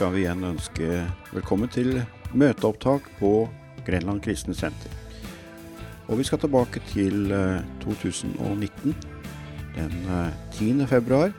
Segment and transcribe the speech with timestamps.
[0.00, 0.86] skal vi igjen ønske
[1.28, 1.98] velkommen til
[2.32, 3.42] møteopptak på
[3.84, 4.94] Grenland kristne senter.
[6.08, 8.96] Og vi skal tilbake til eh, 2019.
[9.74, 10.86] Den eh, 10.
[10.88, 11.36] februar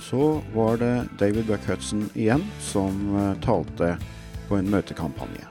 [0.00, 3.98] så var det David Buck Hudson igjen som eh, talte
[4.48, 5.44] på en møtekampanje.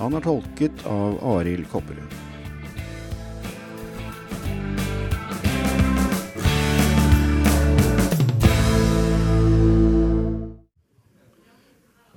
[0.00, 2.21] Han er tolket av Arild Kopperud.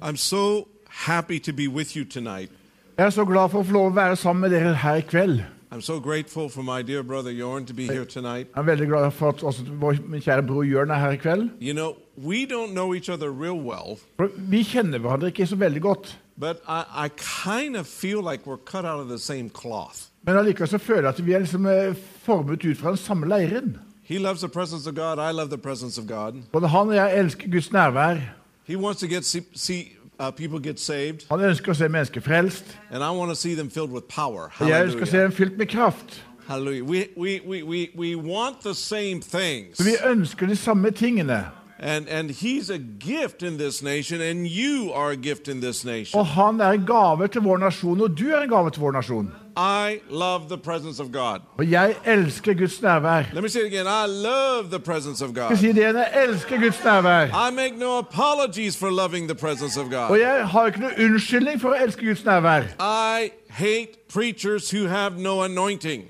[0.06, 2.52] I'm so happy to be with you tonight.
[2.98, 5.02] Jeg er så glad for å få lov å være sammen med dere her i
[5.02, 5.40] kveld.
[5.72, 8.48] I'm so grateful for my dear brother Jorn to be here tonight.
[8.56, 11.18] Jeg er veldig glad for at også vår min kjære bror Jørn er her i
[11.18, 11.50] kveld.
[11.60, 15.56] You know, we don't know each other real well, For vi kjenner hverandre ikke så
[15.56, 16.18] veldig godt.
[16.38, 20.12] but I, I kind of feel like we're cut out of the same cloth.
[20.22, 23.28] Men allikevel så føler jeg at vi er liksom eh, formet ut fra den samme
[23.28, 23.78] leiren.
[24.04, 25.18] He loves the presence of God.
[25.18, 26.44] I love the presence of God.
[26.52, 28.20] Både han og jeg elsker Guds nærvær.
[28.68, 32.22] He wants to get see, see uh, people get saved, Han ønsker å se mennesker
[32.22, 32.64] frelst.
[32.92, 34.50] and I want to see them filled with power.
[34.60, 35.24] Og jeg ønsker å se Hallelujah.
[35.24, 36.24] dem fylt med kraft.
[36.48, 36.84] Hallelujah.
[36.84, 39.78] We, we, we, we, we want the same things.
[39.78, 41.44] Så vi ønsker de samme tingene.
[41.80, 45.84] And, and he's a gift in this nation, and you are a gift in this
[45.86, 46.20] nation.
[46.20, 48.92] Og han er en gave til vår nasjon, og du er en gave til vår
[48.92, 49.32] nasjon.
[49.58, 51.40] I love the presence of God.
[51.58, 53.24] Og jeg elsker Guds nærvær.
[53.34, 53.88] Let me say it again.
[53.88, 55.58] I love the presence of God.
[55.58, 57.26] si det igjen, jeg elsker Guds nærvær.
[57.50, 60.20] I make no apologies for loving the presence of Og God.
[60.20, 62.64] jeg har ikke noen unnskyldning for å elske Guds nærvær.
[62.80, 66.04] I hate preachers who have no anointing.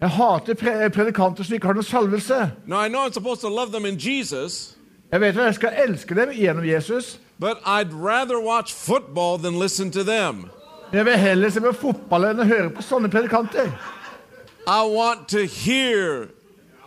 [0.00, 2.52] Jeg hater pre predikanter som ikke har noe salvelse.
[2.66, 4.75] Now, I know I'm supposed to love them in Jesus,
[5.12, 9.58] Jeg vet at jeg skal elske dem gjennom Jesus, but I'd rather watch football than
[9.58, 10.50] listen to them.
[10.92, 13.70] jeg vil heller se på fotball enn å høre på sånne predikanter.
[14.66, 16.28] I want to hear,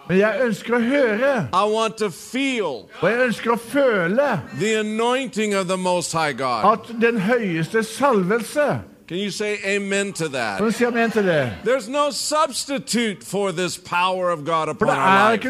[0.09, 4.73] Men jeg ønsker å høre, I want to feel og jeg ønsker å føle the
[4.80, 6.66] anointing of the Most High God.
[6.66, 10.59] at den høyeste salvelse Can you say amen to that?
[11.63, 15.41] There's no substitute for this power of God upon our life.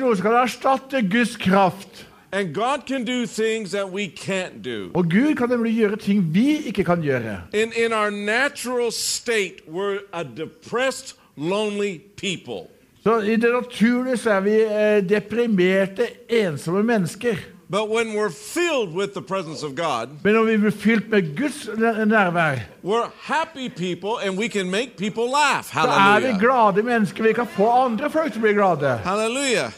[2.31, 4.91] And God can do things that we can't do.
[4.94, 7.41] Og Gud kan nemlig gjøre ting vi ikke kan gjøre.
[7.53, 12.68] In, in our natural state, we're a depressed, lonely people.
[13.03, 17.35] Så i det naturlige så er vi eh, deprimerte, ensomme mennesker.
[17.72, 21.38] But when we're filled with the presence of God, Men når vi blir fylt med
[21.38, 21.69] Guds
[22.07, 25.63] nærvær, we're happy people and we can make people laugh.
[25.73, 26.39] så er vi Hallelujah.
[26.39, 27.23] glade mennesker.
[27.23, 28.97] Vi kan få andre folk til å bli glade.
[29.06, 29.72] Hallelujah.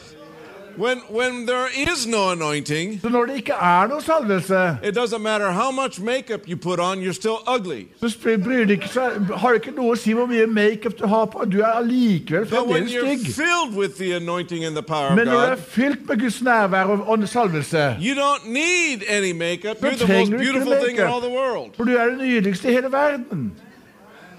[0.78, 5.18] When, when there is no anointing, Så når det ikke er noe salvelse, it doesn't
[5.22, 7.88] matter how much makeup you put on, you're still ugly.
[8.00, 8.08] så
[8.44, 8.90] bryr det ikke,
[9.36, 11.46] har det ikke noe å si hvor mye makeup du har på.
[11.52, 13.36] Du er allikevel But when fremdeles you're stygg.
[13.36, 16.20] filled with the anointing and the power of Men når du er God, fylt med
[16.20, 19.78] Guds nærvær og, og salvelse, you don't need any makeup.
[19.78, 21.76] You're the most trenger du ikke beautiful thing in all the world.
[21.76, 23.52] for du er det nydeligste i hele verden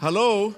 [0.01, 0.53] Hello?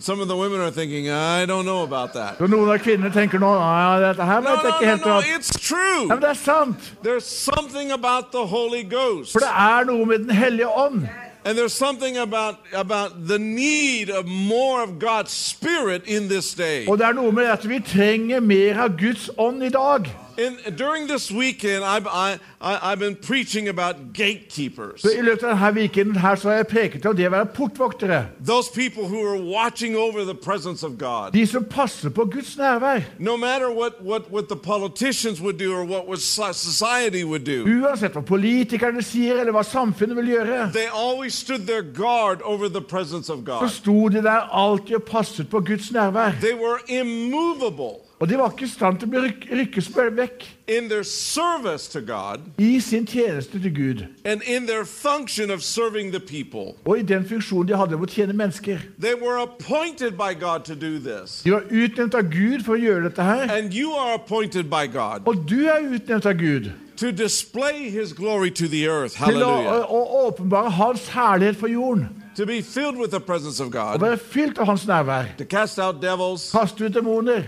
[0.00, 2.38] Some of the women are thinking, I don't know about that.
[2.38, 5.36] Så noen av kvinner tenker nå ja, dette her No, vet jeg no, no, no,
[5.36, 6.06] it's true.
[6.08, 6.92] ja, Men det er sant.
[7.02, 9.32] There's something about the Holy Ghost.
[9.32, 11.04] For det er noe med Den hellige ånd.
[11.44, 16.86] And there's something about, about the need of more of God's Spirit in this day.
[16.88, 20.08] Og det er noe med at vi trenger mer av Guds ånd i dag.
[20.38, 25.00] In, during this weekend, I, I, I, I've been preaching about gatekeepers.
[25.00, 27.48] Så I løpet av denne weekenden her så har jeg preket om det å være
[27.56, 28.18] portvoktere.
[28.44, 31.32] Those people who are watching over the presence of God.
[31.32, 33.00] De som passer på Guds nærvær.
[33.18, 38.12] No matter what, what, what the politicians would do or what society would do, Uansett
[38.12, 42.84] hva politikerne sier, eller hva samfunnet vil gjøre, they always stood their guard over the
[42.84, 43.70] presence of så God.
[43.70, 46.36] sto de der alltid og passet på Guds nærvær.
[46.44, 50.42] They were immovable Og de var ikke i stand til å bli ryk rykkes vekk
[50.78, 54.06] in their service to God i sin tjeneste til Gud.
[54.24, 56.74] and in their function of serving the people.
[56.84, 58.78] Og i den funksjonen de hadde å tjene mennesker.
[59.00, 61.42] They were appointed by God to do this.
[61.44, 63.50] De var utnevnt av Gud for å gjøre dette her.
[63.50, 68.12] And you are appointed by God Og du er utnevnt av Gud to display His
[68.12, 69.14] glory to the earth.
[69.16, 69.86] til å, å, Hallelujah.
[70.26, 72.08] åpenbare Hans herlighet for jorden.
[72.36, 75.24] To be filled with the presence of Å God, være fylt av Hans nærvær.
[75.38, 77.42] to cast out devils, Kaste ut demoner.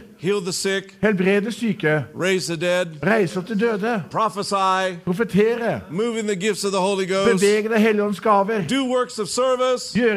[0.52, 2.04] Sick, Helbrede syke.
[2.56, 4.02] dead, Reise opp de døde.
[4.10, 5.80] prophesy, Profetere.
[7.06, 8.62] Ghost, Bevege Det hellige ånds gaver.
[8.68, 10.16] do works of service, Gjøre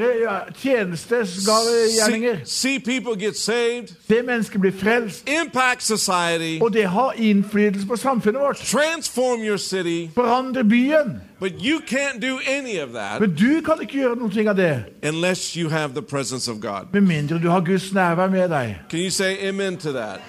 [3.37, 5.29] saved, Se mennesker bli frelst.
[5.41, 8.57] impact society, Og det har innflytelse på samfunnet vårt.
[8.57, 10.09] transform your city.
[10.15, 11.21] Forandre byen.
[11.39, 14.83] But you can't do any of that Men du kan ikke gjøre noe av det
[15.03, 16.85] unless you have the presence of God.
[16.93, 18.75] med mindre du har Guds nærvær med deg.
[18.89, 20.21] Can you say amen to that?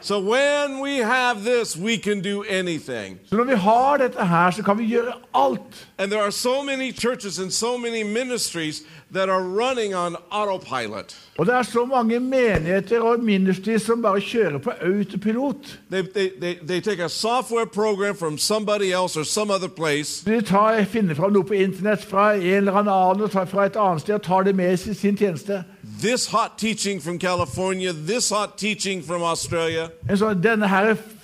[0.00, 3.18] So when we have this, we can do anything.
[3.28, 5.88] Så når vi har dette her, så kan vi gjøre alt.
[5.98, 11.16] And there are so many churches and so many ministries that are running on autopilot.
[11.38, 15.80] Og det er så mange menigheter og ministry som bare kjører på autopilot.
[15.90, 20.24] They, they, they, they take a software program from somebody else or some other place,
[20.24, 24.00] De tar, finner fram noe på internett fra en eller annen og fra et annet
[24.00, 25.64] sted og tar det med i sin tjeneste.
[25.98, 29.92] This hot teaching from California, this hot teaching from Australia,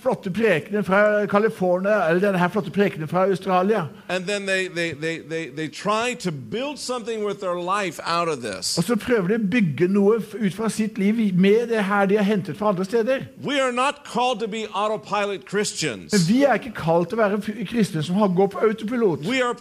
[0.04, 3.86] flotte prekenen fra California, eller denne her flotte prekenen fra Australia.
[4.08, 8.78] they, they, they, they, they try to build something with their life out of this.
[8.78, 12.16] Og så prøver de å bygge noe ut fra sitt liv med det her de
[12.16, 13.18] har hentet fra andre steder.
[16.28, 19.20] Vi er ikke kalt til å være kristne som har- går på autopilot.
[19.20, 19.54] Men vi er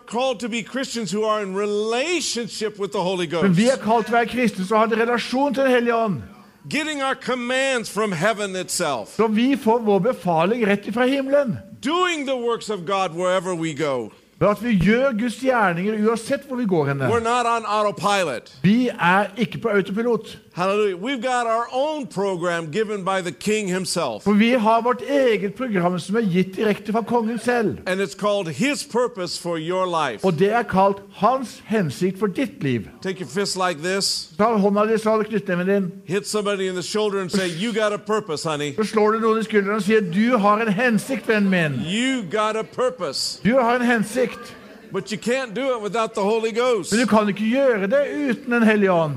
[3.77, 6.21] kalt til å være kristne som har en relasjon til Den hellige ånd.
[6.69, 11.57] Getting our commands from heaven itself, Så vi får vår befaling rett ifra himmelen.
[11.81, 14.11] doing the works of God wherever we go.
[14.41, 17.07] At vi gjør Guds gjerninger uansett hvor vi går henne.
[17.09, 18.57] We're not on autopilot.
[18.61, 20.37] Vi er ikke på autopilot.
[20.55, 20.97] Hallelujah.
[20.97, 25.55] We've got our own program given by the King himself, For vi har vårt eget
[25.55, 27.77] program som er gitt direkte fra kongen selv.
[27.87, 30.23] and it's called His purpose for your life.
[30.25, 32.81] Og det er kalt hans hensikt for ditt liv.
[33.01, 36.83] Take your fist like this, Ta hånda di så knyttneven din, hit somebody in the
[36.83, 38.75] shoulder, and say, You got a purpose, honey.
[38.75, 41.81] så slår du noen i skulderen og sier 'Du har en hensikt, vennen min'.
[41.85, 43.39] You got a purpose.
[43.43, 44.55] Du har en hensikt.
[44.91, 46.91] But you can't do it without the Holy Ghost.
[46.91, 49.15] Men du kan ikke gjøre det uten en hellige ånd.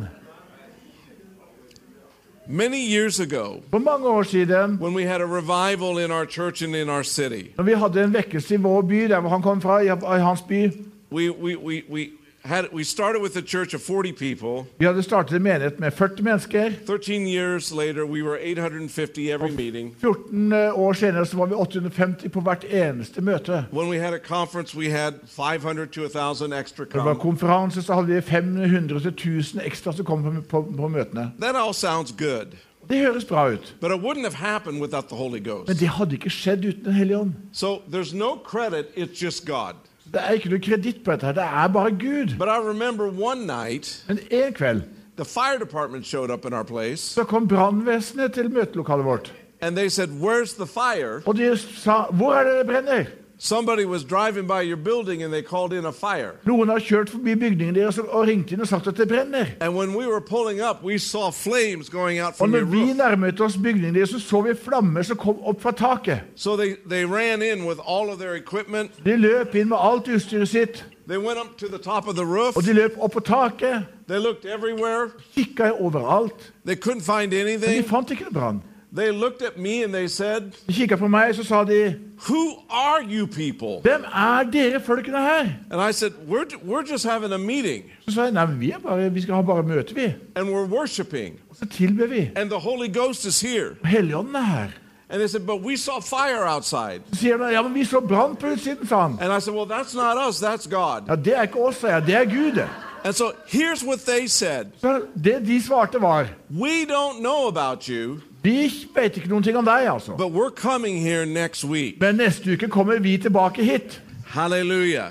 [2.48, 6.62] Many years ago, For mange år siden, when we had a revival in our church
[6.62, 9.60] and in our city, når vi hadde en vekkelse i vår by, der han kom
[9.60, 10.70] fra, i i hans by
[11.12, 12.08] we, we, we, we,
[12.46, 14.64] had, we started with a church of 40 people.
[14.78, 16.70] Vi hadde startet en menighet med 40 mennesker.
[16.86, 19.94] 13 years later, we were 850 every meeting.
[20.00, 23.64] 14 år senere så var vi 850 på hvert eneste møte.
[23.72, 27.20] When we had a conference, we had 500 to 1,000 extra Når det var come.
[27.20, 31.32] konferanse, så hadde vi 500 til 1000 ekstra som kom på, på, på møtene.
[31.40, 32.46] That all sounds good,
[32.88, 36.14] Det høres bra ut, but it wouldn't have happened without the Holy men det hadde
[36.14, 37.32] ikke skjedd uten Den hellige ånd.
[37.52, 39.74] So there's no credit, it's just God.
[40.16, 42.38] Det er ikke noe kreditt på dette, det er bare Gud.
[42.38, 44.82] But I remember one night, Men en kveld
[45.16, 49.32] the fire department showed up in our place, så kom brannvesenet til møtelokalet vårt.
[49.60, 51.22] and they said, Where's the fire?
[51.26, 53.04] Og de sa 'Hvor er det det brenner?'
[53.38, 56.32] Somebody was driving by your building and they called in a fire.
[56.46, 59.46] Noen har kjørt forbi bygningen deres og- og ringt inn og sagt at det brenner.
[59.60, 62.76] And when we were pulling up, we saw flames going out Og from når vi
[62.78, 62.96] roof.
[62.96, 66.20] nærmet oss bygningen deres, så så vi flammer som kom opp fra taket.
[66.34, 68.90] So they, they ran in with all of their equipment.
[69.04, 72.24] De løp inn med alt utstyret sitt, They went up to the top of the
[72.24, 72.56] roof.
[72.56, 73.84] og de løp opp på taket.
[74.08, 75.10] They looked everywhere.
[75.34, 77.84] Kikka overalt, They couldn't find men de anything.
[77.88, 78.62] fant ikke noe brann.
[78.96, 81.94] They looked at me and they said, De kikket på meg, så sa de
[82.28, 83.80] Who are you people?
[83.82, 85.46] Hvem er dere folkene her?
[85.70, 88.70] And I said, We're, we're just having a meeting Så sa jeg nei, men vi,
[88.70, 90.12] er bare, vi skal ha bare møte, vi.
[90.36, 92.30] and we're worshiping, Og så tilber vi.
[92.36, 93.76] and the Holy Ghost is here.
[93.84, 94.68] Helligånden er her.
[95.10, 97.00] And they said, But we saw fire outside.
[97.12, 99.18] Sier han ja, men vi så brann på utsiden, sa han.
[99.20, 101.02] And I said, Well, that's not us, that's God.
[101.08, 102.06] Ja, det er ikke oss, sa jeg.
[102.06, 102.62] Det er Gud.
[103.06, 107.88] And so here's what they said Så det de svarte, var We don't know about
[107.88, 110.16] you, Vi vet ikke noen ting om deg, altså.
[110.16, 112.00] but we're coming here next week.
[112.00, 114.02] Men neste uke kommer vi tilbake hit.
[114.26, 115.10] Hallelujah.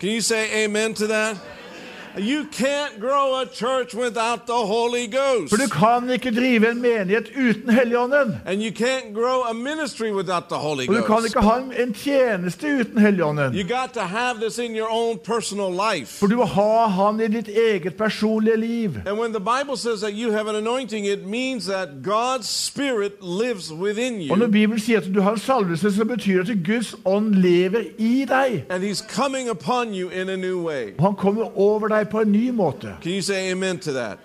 [0.00, 1.36] Can you say amen to that?
[5.48, 8.36] For du kan ikke drive en menighet uten Helligånden.
[8.46, 11.72] And you can't grow a ministry without the Holy Og du kan ikke ha en-
[11.88, 13.54] en tjeneste uten Helligånden.
[13.54, 16.18] You got to have this in your own personal life.
[16.18, 18.90] For du må ha han i ditt eget personlige liv.
[19.06, 23.12] And when the Bible says that you have an anointing, it means that God's Spirit
[23.22, 24.46] lives within Og når.
[24.46, 28.24] Bibelen sier at du har en salvelse, så betyr det at Guds ånd lever i
[28.28, 28.64] deg.
[28.70, 30.84] And He's coming upon you in a new way.
[31.00, 32.96] Han kommer over deg på en ny måte.
[33.02, 34.18] Can you say amen to that?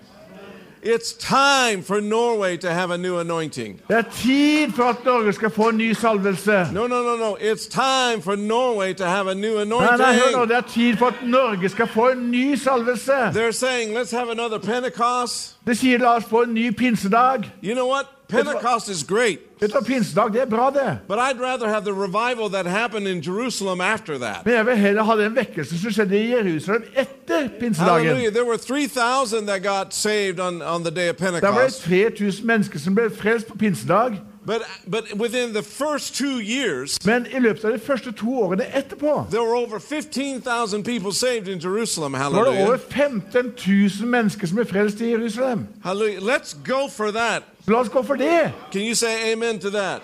[0.82, 3.80] It's time for Norway to have a new anointing.
[3.88, 6.68] Det er tid for at Norge skal få en ny salvelse.
[6.72, 7.36] No, no, no, no.
[7.40, 10.48] It's time for Norway to have a new Nei, nei, hør anointing.
[10.48, 13.12] Det er tid for at Norge skal få en ny salvelse.
[13.12, 15.56] They're saying, let's have another Pentecost.
[15.66, 17.50] Det sier la oss få en ny pinsedag.
[17.62, 18.06] You know what?
[18.28, 20.98] Pentecost is great, Vet du hva, Pinsedag det er bra, det.
[21.08, 24.44] but I'd rather have the revival that happened in Jerusalem after that.
[24.44, 28.06] Men jeg vil heller ha den vekkelse som skjedde i Jerusalem etter pinsedagen.
[28.06, 28.30] Hallelujah.
[28.32, 31.82] There were 3,000 that got saved on, on the day of det Pentecost.
[31.82, 34.18] 3000 mennesker som ble frelst på pinsedag.
[34.46, 38.64] But, but within the first two years, Men i løpet av de første to årene
[38.74, 42.12] etterpå there were over 15,000 people saved in Jerusalem.
[42.12, 42.80] var det over Hallelujah.
[42.90, 43.52] 15
[44.00, 45.66] 000 mennesker som ble frelst i Jerusalem.
[45.84, 46.20] Hallelujah.
[46.20, 47.42] Let's go for that.
[47.66, 48.52] La oss gå for det.
[48.72, 50.00] Can you say amen to that?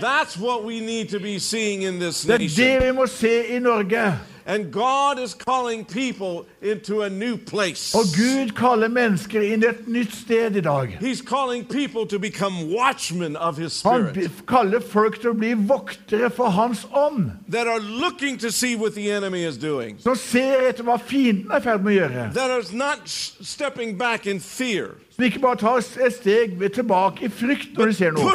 [0.00, 2.66] That's what we need to be seeing in this Det er nation.
[2.66, 4.18] det vi må se i Norge.
[4.46, 7.94] And God is calling people into a new place.
[7.94, 10.98] Og Gud kaller mennesker inn i et nytt sted i dag.
[11.00, 15.34] He's calling people to become watchmen of His Han Spirit b- kaller folk til å
[15.38, 19.96] bli voktere for Hans ånd, that are looking to see what the enemy is doing,
[19.98, 22.32] som ser etter hva fienden er i ferd med å gjøre.
[22.34, 27.28] that are not stepping back in fear, Som ikke bare tar et steg tilbake i
[27.30, 28.32] frykt når de ser noe,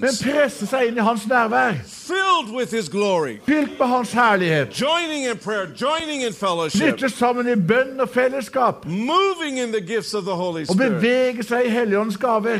[0.00, 1.74] men presser seg inn i Hans nærvær,
[3.46, 4.70] fylt med Hans herlighet.
[6.78, 8.86] Knytter sammen i bønn og fellesskap.
[10.70, 12.58] Og beveger seg i Helligåndens gaver.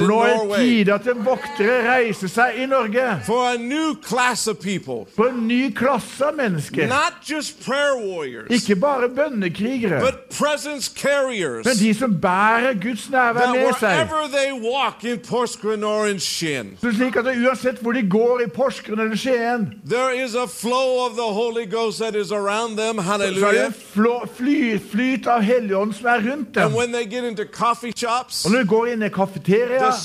[0.00, 3.06] For nå er det tid at en voktere reiser seg i Norge.
[5.16, 6.88] For en ny klasse av mennesker.
[8.50, 10.00] Ikke bare bønnekrigere.
[11.64, 13.88] Men de som bærer Guds nærvær med seg.
[13.88, 15.18] wherever they walk in
[15.84, 20.24] or in Shin, Så slik at uansett hvor de går i Porsgrunn eller Skien, there
[20.24, 22.30] is a flow of the Holy Ghost that is
[22.76, 22.98] them.
[22.98, 23.72] så er det en
[24.90, 26.62] flyt av Helligånd som er rundt dem.
[26.62, 27.44] And when they get into
[27.96, 29.98] shops, Og når de går inn i kafeteria, så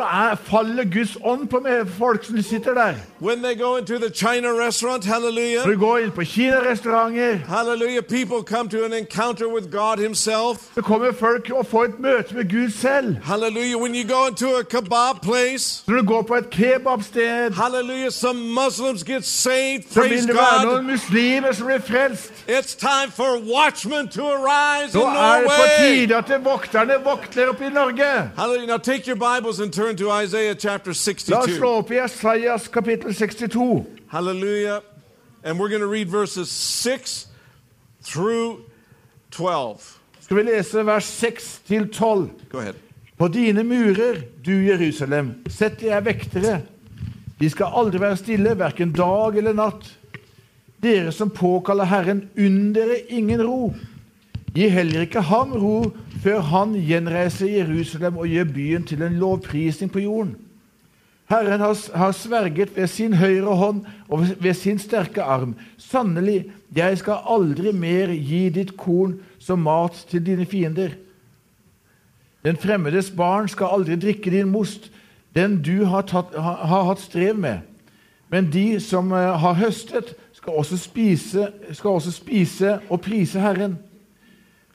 [0.00, 1.58] er, faller Guds ånd på
[1.98, 2.94] folk som sitter der.
[3.20, 7.38] When they go into the China Når de går inn på kinarestauranter,
[8.02, 10.56] People come to an encounter with God Himself.
[10.74, 13.16] så kommer folk og får et møte med Gud selv.
[13.22, 13.78] Hallelujah.
[13.78, 18.38] When you go into a kebab place, Når du går på et kebabsted, hallelujah, some
[18.54, 19.82] Muslims get saved.
[19.90, 20.72] så Praise vil det være God.
[20.74, 22.32] noen muslimer som blir frelst.
[22.48, 26.06] It's time for watchmen to arise in er det på Norway.
[26.06, 28.30] tide at vokterne vokter opp i Norge.
[28.36, 28.66] Hallelujah.
[28.66, 30.92] Now take your Bibles and turn to Isaiah chapter
[31.28, 33.86] La oss slå opp i Esaias kapittel 62.
[34.10, 34.80] Hallelujah.
[35.44, 37.26] And we're going to read verses 6
[38.04, 38.60] through
[39.30, 39.80] 12.
[40.20, 42.30] Skal vi lese vers 6 til 12.
[42.52, 42.74] Go ahead.
[43.18, 46.60] På dine murer, du Jerusalem, setter jeg vektere.
[47.40, 49.84] De skal aldri være stille, verken dag eller natt.
[50.80, 53.74] Dere som påkaller Herren, unn dere ingen ro.
[54.54, 55.90] Gi heller ikke ham ro
[56.24, 60.34] før han gjenreiser Jerusalem og gjør byen til en lovprisning på jorden.
[61.30, 65.54] Herren har, har sverget ved sin høyre hånd og ved sin sterke arm.
[65.78, 70.94] Sannelig, jeg skal aldri mer gi ditt korn som mat til dine fiender.
[72.44, 74.90] Den fremmedes barn skal aldri drikke din most,
[75.34, 77.66] den du har, tatt, har, har hatt strev med.
[78.30, 83.74] Men de som eh, har høstet, skal også, spise, skal også spise og prise Herren.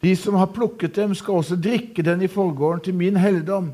[0.03, 3.71] De som har plukket dem, skal også drikke den i forgården til min helligdom.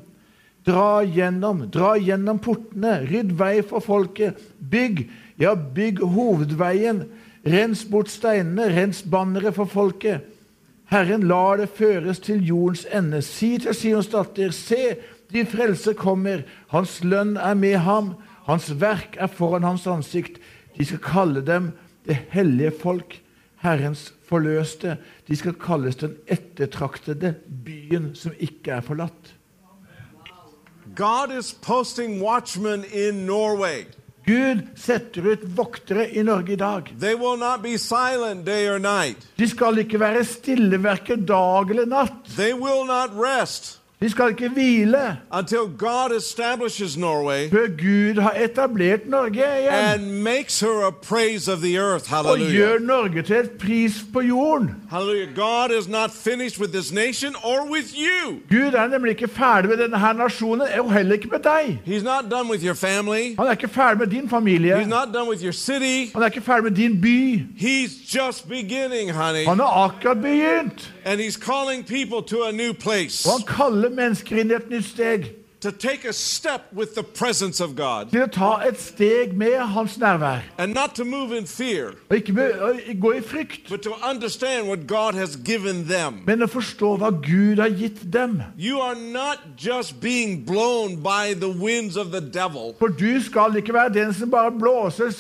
[0.66, 4.40] Dra gjennom, dra gjennom portene, rydd vei for folket.
[4.72, 5.04] Bygg,
[5.42, 7.04] ja, bygg hovedveien.
[7.46, 10.28] Rens bort steinene, rens banneret for folket.
[10.92, 13.22] Herren lar det føres til jordens ende.
[13.26, 14.98] Si til Sions datter, se,
[15.32, 16.44] din frelse kommer.
[16.74, 18.14] Hans lønn er med ham.
[18.46, 20.42] Hans verk er foran hans ansikt.
[20.78, 21.72] De skal kalle dem
[22.06, 23.20] det hellige folk,
[23.64, 24.98] Herrens forløste.
[25.28, 29.36] De skal kalles den ettertraktede byen som ikke er forlatt.
[30.96, 33.88] God is posting watchmen in Norway.
[34.32, 36.94] Gud setter ut voktere i Norge i dag.
[39.36, 42.30] De skal ikke være stille verken dag eller natt.
[44.02, 50.22] De skal ikke hvile until God establishes Norway før Gud har etablert Norge igjen and
[50.24, 52.14] makes her a praise of the earth.
[52.14, 52.54] og Hallelujah.
[52.56, 54.70] gjør Norge til et pris på jorden.
[54.92, 55.36] Hallelujah.
[55.36, 58.40] God is not finished with this nation or with you.
[58.50, 61.80] Gud er nemlig ikke ferdig med denne nasjonen, og heller ikke med deg.
[61.88, 63.36] He's not done with your family.
[63.40, 64.76] Han er ikke ferdig med din familie.
[64.82, 66.12] He's not done with your city.
[66.14, 67.46] Han er ikke ferdig med din by.
[67.58, 69.46] He's just beginning, honey.
[69.46, 70.94] Han har akkurat begynt.
[71.06, 74.70] And he's calling people to a new place Og han kaller mennesker inn i et
[74.70, 75.32] nytt steg.
[75.62, 79.60] To take a step with the presence of God Til å ta et steg med
[79.60, 80.40] hans nærvær.
[80.58, 84.68] and not to move in fear, Og ikke be- gå i frykt, but to understand
[84.68, 86.24] what God has given them.
[86.26, 88.42] men å forstå hva Gud har gitt dem.
[88.58, 92.76] You are not just being blown by the winds of the devil.
[92.80, 95.12] For du skal ikke være den som bare blåser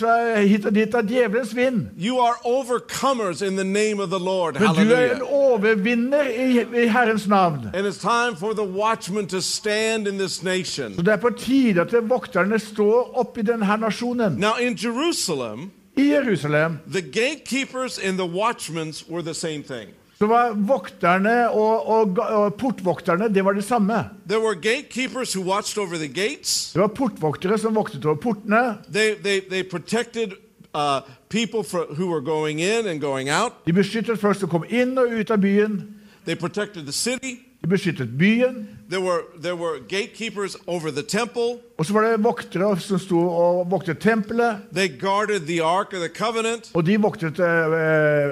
[0.48, 1.89] hit og dit av djevelens vind.
[1.98, 4.60] You are overcomers in the name of the Lord.
[4.60, 7.69] Men du er en overvinner i, i Herrens navn.
[7.74, 10.95] And it's time for the watchmen to stand in this nation.
[10.95, 14.39] Så det er på tide at vokterne står opp i denne nasjonen.
[14.39, 19.89] Now, in Jerusalem, I Jerusalem the gatekeepers and the watchmen were the same thing.
[20.21, 23.93] Så var vokterne og, og, og portvokterne det var det samme.
[24.29, 26.71] There were gatekeepers who watched over the gates.
[26.73, 28.77] Det var portvoktere som voktet over portene.
[28.93, 30.31] They, they, they protected
[30.75, 33.51] uh, people for, who were going in and going out.
[33.65, 35.81] De beskyttet folk som kom inn og ut av byen.
[36.25, 37.39] They protected the city.
[37.61, 38.67] De beskyttet byen.
[38.91, 41.62] There were, there were gatekeepers over the temple.
[41.77, 44.57] Og så var det voktere som sto og voktet tempelet.
[44.75, 46.71] They guarded the Ark of the Covenant.
[46.74, 47.45] Og de voktet uh,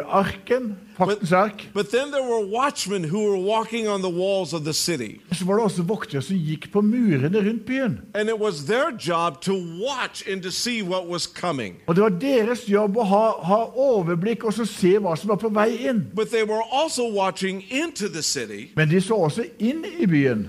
[0.06, 1.66] arken, paktens ark.
[1.74, 5.22] But then there were watchmen who were walking on the walls of the city.
[5.32, 8.00] Så var det også voktere som gikk på murene rundt byen.
[8.14, 9.54] And it was their job to
[9.88, 11.76] watch and to see what was coming.
[11.88, 15.42] Og det var deres jobb å ha, ha overblikk og så se hva som var
[15.42, 16.06] på vei inn.
[16.14, 20.49] But they were also watching into the city Men de så også inn i byen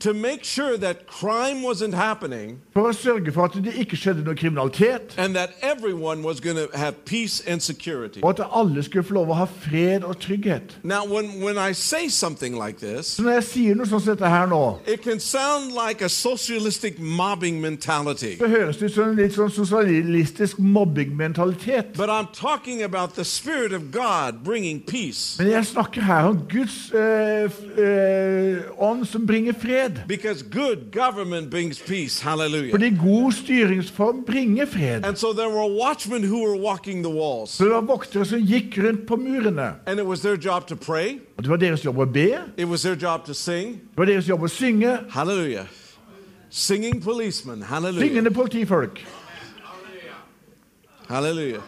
[0.00, 4.24] to make sure that crime wasn't happening for å sørge for at det ikke skjedde
[4.24, 8.20] noe kriminalitet, and that everyone was going to have peace and security.
[8.22, 10.78] og at alle skulle få lov å ha fred og trygghet.
[10.82, 14.16] Now, when, when I say something like this, Så når jeg sier noe sånn som
[14.16, 18.36] dette her nå, it can sound like a socialistic mobbing mentality.
[18.38, 21.96] så høres det ut som en litt sånn sosialistisk mobbingmentalitet.
[21.96, 25.36] But I'm talking about the Spirit of God bringing peace.
[25.38, 29.89] Men jeg snakker her om Guds eh, eh, ånd som bringer fred.
[32.22, 32.70] Hallelujah.
[32.70, 35.04] Fordi god styringsform bringer fred.
[37.46, 37.64] So.
[37.64, 39.74] Så det var voktere som gikk rundt på murene.
[40.80, 42.38] Pray, Og det var deres jobb å be,
[43.34, 43.72] sing.
[43.90, 44.98] det var deres jobb å synge.
[45.10, 45.66] Halleluja.
[46.50, 47.62] Singing policemen.
[47.62, 48.08] Hallelujah.
[48.08, 48.98] Syngende politifolk.
[51.08, 51.62] Hallelujah.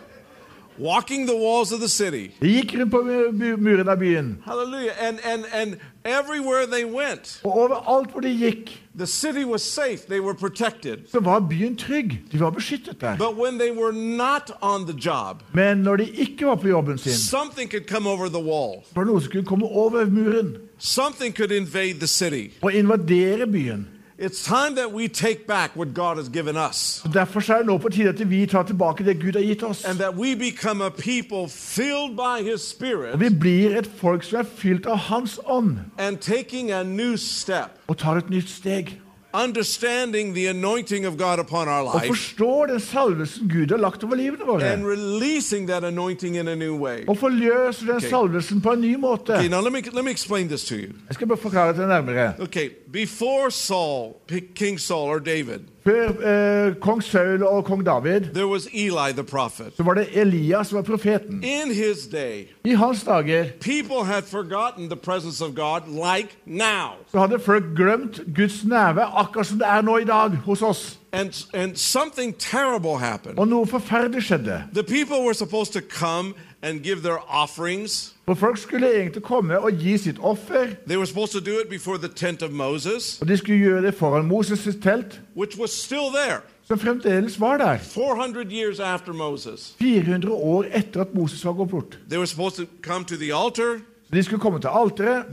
[0.83, 2.31] Walking the walls of the city.
[2.41, 4.39] De gikk rundt på mu- mu- muren av byen.
[4.45, 4.93] Hallelujah.
[5.01, 9.99] And and and everywhere they went, Og overalt hvor de gikk, the city was safe.
[10.09, 10.99] They were protected.
[11.13, 12.21] så var byen trygg.
[12.33, 13.17] De var beskyttet der.
[13.17, 16.99] But when they were not on the job, Men når de ikke var på jobben
[16.99, 18.83] sin, something could come over the wall.
[18.95, 22.51] var det noe som kunne komme over muren Something could invade the city.
[22.63, 23.89] og invadere byen.
[24.25, 27.03] It's time that we take back what God has given us.
[27.05, 29.63] Og Derfor er det nå på tide at vi tar tilbake det Gud har gitt
[29.63, 29.85] oss.
[29.85, 34.23] And that we become a people filled by His Spirit Og vi blir et folk
[34.23, 38.49] som er fylt av Hans ånd, and taking a new step, og tar et nytt
[38.49, 39.01] steg.
[39.35, 44.05] Understanding the anointing of God upon our Og life forstår den salvelsen Gud har lagt
[44.05, 47.05] over livene and releasing that anointing in a new way.
[47.09, 48.09] Og forløser den okay.
[48.09, 49.35] salvelsen på en ny måte.
[49.35, 50.93] Okay, now let me let me explain this to you.
[51.09, 52.33] Jeg skal bare forklare det nærmere.
[52.41, 54.13] Okay, before Saul,
[54.55, 59.25] King Saul or David, Før eh, kong Saul og kong David there was Eli the
[59.25, 59.73] prophet.
[59.77, 61.43] så var det Elias som var profeten.
[61.45, 66.91] In his day, I hans dager people had forgotten the presence of God like now.
[67.13, 70.99] så hadde folk glemt Guds nærvær akkurat som det er nå i dag hos oss.
[71.13, 73.39] And and something terrible happened.
[73.39, 74.63] Og noe forferdelig skjedde.
[74.75, 78.15] The people were supposed to come and give their offerings.
[78.27, 81.69] For folk skulle egentlig komme og gi sitt offer, They were supposed to do it
[81.69, 85.71] before the tent of Moses, og de skulle gjøre det foran Moses' telt, which was
[85.71, 87.79] still there som fremdeles var der.
[87.79, 89.75] 400 years after Moses.
[89.79, 91.99] 400 år etter at Moses var gått bort.
[92.09, 93.81] They were supposed to come to the altar.
[94.13, 95.25] De skulle komme til alteret.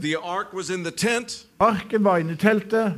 [1.60, 2.94] Arken var inne i teltet.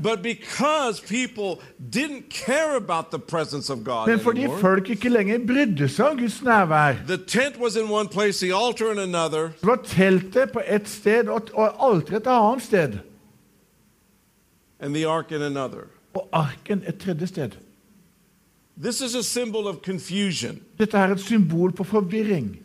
[4.06, 6.94] Men fordi folk ikke lenger brydde seg om Guds nærvær,
[9.60, 12.98] så var teltet på ett sted og og alteret et annet sted.
[15.06, 15.32] ark.
[16.14, 17.50] Og arken et tredje sted.
[20.78, 22.61] Dette er et symbol på forvirring.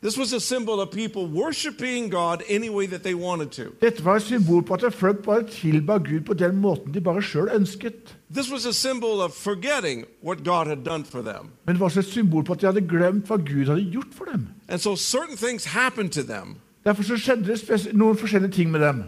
[0.00, 3.62] This was a symbol of people worshiping God any way that they wanted to.
[3.80, 7.22] Dette var et symbol på at folk bare tilba Gud på den måten de bare
[7.22, 8.16] sjøl ønsket.
[8.30, 11.50] This was a symbol of forgetting what God had done for them.
[11.66, 14.14] Men det var også et symbol på at de hadde glemt hva Gud hadde gjort
[14.14, 14.46] for dem.
[14.68, 16.56] And so certain things happened to them.
[16.84, 19.02] Derfor så skjedde det noen forskjellige ting med dem.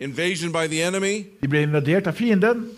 [0.00, 1.26] Invasion by the enemy.
[1.42, 2.70] De ble invadert av fienden,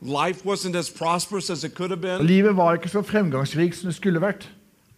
[0.00, 3.88] Life wasn't as prosperous as it could have been livet var ikke så fremgangsrikt som
[3.88, 4.48] det skulle vært.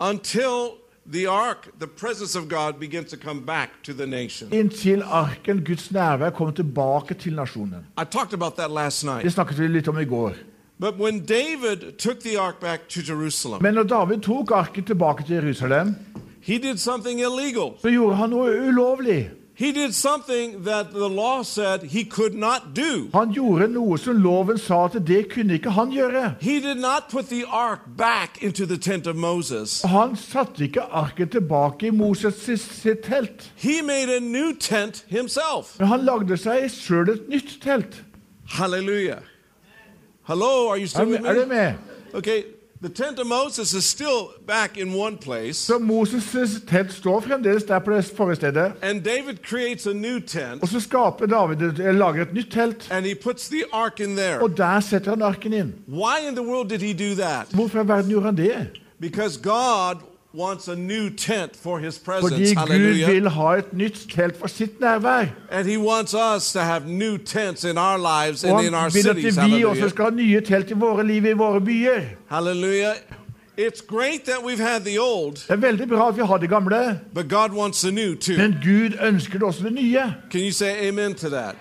[0.00, 0.78] Until
[1.12, 4.48] the ark, the presence of God, begins to come back to the nation.
[4.52, 7.84] Inntil arken, Guds nærvær, kom tilbake til nasjonen.
[7.98, 9.22] I talked about that last night.
[9.24, 10.32] Det snakket vi litt om i går.
[10.78, 15.22] But when David took the ark back to Jerusalem, Men når David tok arken tilbake
[15.26, 15.96] til Jerusalem,
[16.40, 17.72] he did something illegal.
[17.82, 19.30] så gjorde han noe ulovlig.
[19.60, 23.10] He did something that the law said he could not do.
[23.12, 26.34] Han gjorde noe som loven sa at det kunne ikke han gjøre.
[26.40, 29.82] He did not put the ark back into the tent of Moses.
[29.82, 33.52] Han satte ikke arket tilbake i Moses sitt, telt.
[33.56, 35.78] He made a new tent himself.
[35.78, 38.00] Men han lagde seg sjøl et nytt telt.
[38.48, 39.20] Hallelujah.
[40.22, 41.74] Hello, are you still with er du med?
[42.14, 42.44] Okay,
[42.82, 47.62] The tent of Moses is still back in one place, Så Moses' telt står fremdeles
[47.64, 48.72] der på det forrige stedet.
[48.82, 51.56] and David creates a new tent, Og så skaper David
[51.92, 54.40] lager et nytt telt, and he puts the ark in there.
[54.42, 55.74] og der setter han arken inn.
[55.88, 57.46] Why in the world did he do that?
[57.50, 58.68] Hvorfor i verden gjorde han det?
[59.00, 59.96] Because God
[60.34, 62.54] wants a new tent for his Fordi.
[62.54, 65.26] Gud vil ha et nytt telt for sitt nærvær.
[65.50, 68.80] And he wants us to have new tents in our lives Og and in our
[68.80, 72.00] han vil at vi også skal ha nye telt i våre liv, i våre byer.
[72.28, 72.92] Halleluja.
[73.58, 76.48] It's great that we've had the old, Det er veldig bra at vi har det
[76.48, 78.36] gamle, but God wants the new too.
[78.36, 80.14] men Gud ønsker det også det nye.
[80.30, 81.56] Can you say amen to that?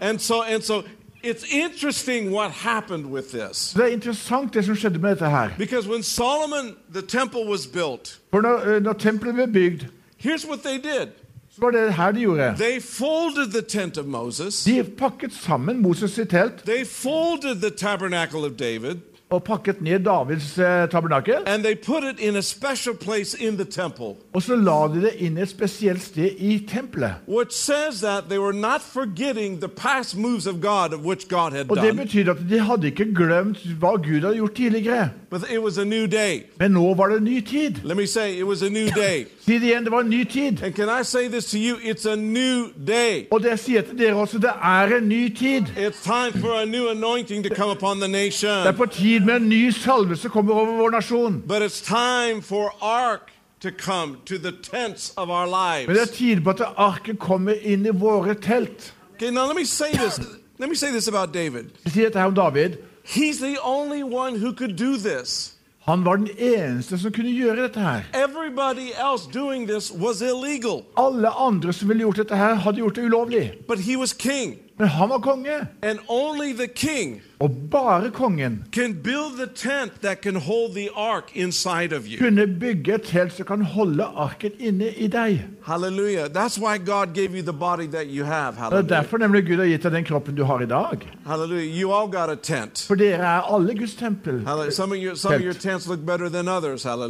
[0.00, 0.82] And so and so
[1.28, 3.72] it's interesting what happened with this.
[3.76, 5.50] Det er interessant det som skjedde med dette her.
[5.58, 9.80] Because when Solomon the temple was built, For når, eh, når tempelet ble bygd,
[10.18, 11.08] here's what they did.
[11.54, 12.54] så var det her de gjorde.
[12.58, 14.64] They folded the tent of Moses.
[14.64, 18.94] De pakket sammen Moses sitt telt They folded the tabernacle of David
[19.30, 21.34] og pakket ned Davids eh, tabernakel.
[21.46, 25.00] and they put it in a special place in the temple, Og så la de
[25.02, 27.14] det inn et spesielt sted i tempelet.
[27.26, 31.52] which says that they were not forgetting the past moves of God of which God
[31.52, 35.10] had Og det betyr at de hadde ikke glemt hva Gud hadde gjort tidligere.
[35.30, 36.42] but it was a new day.
[36.58, 38.06] Men nå var det en ny tid.
[38.06, 39.26] Say, it was a new day.
[39.48, 40.62] Si det igjen, det var en ny tid.
[40.62, 41.76] And can I say this to you?
[41.76, 43.26] It's a new day.
[43.30, 45.62] Og det sier til dere også, det er en ny tid.
[45.76, 48.86] It's time for a new anointing to come upon the Det er på på
[49.18, 51.42] tid med en ny salve som kommer over vår nasjon.
[51.46, 55.46] But it's time for ark to come to the tents of our
[55.86, 58.94] Men det er tid på at arket kommer inn i våre telt.
[59.16, 60.20] Okay, now let me say this.
[60.58, 61.64] Let me say this about David.
[61.84, 62.70] Jeg dette her om David.
[63.04, 65.54] He's the only one who could do this.
[65.88, 68.00] Han var den eneste som kunne gjøre dette her.
[68.14, 70.82] Everybody else doing this was illegal.
[70.96, 73.52] Alle andre som ville gjort dette her, hadde gjort det ulovlig.
[73.68, 74.58] But he was king.
[74.78, 75.66] Men han var konge.
[75.82, 80.88] And only the king Og bare kongen can build the tent that can hold the
[80.96, 82.18] ark inside of you.
[82.18, 85.44] kunne bygge et telt som kan holde arket inne i deg.
[85.66, 86.28] Hallelujah.
[86.28, 88.54] That's why God gave you the body that you have.
[88.70, 90.98] Det er derfor nemlig Gud har gitt deg den kroppen du har i dag.
[91.26, 91.80] Hallelujah.
[91.80, 92.84] You all got a tent.
[92.88, 94.34] For dere er alle Guds tempel.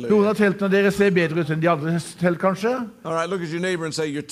[0.08, 2.76] Noen av teltene deres ser bedre ut enn de andre telt, kanskje.
[3.04, 4.22] Right, say.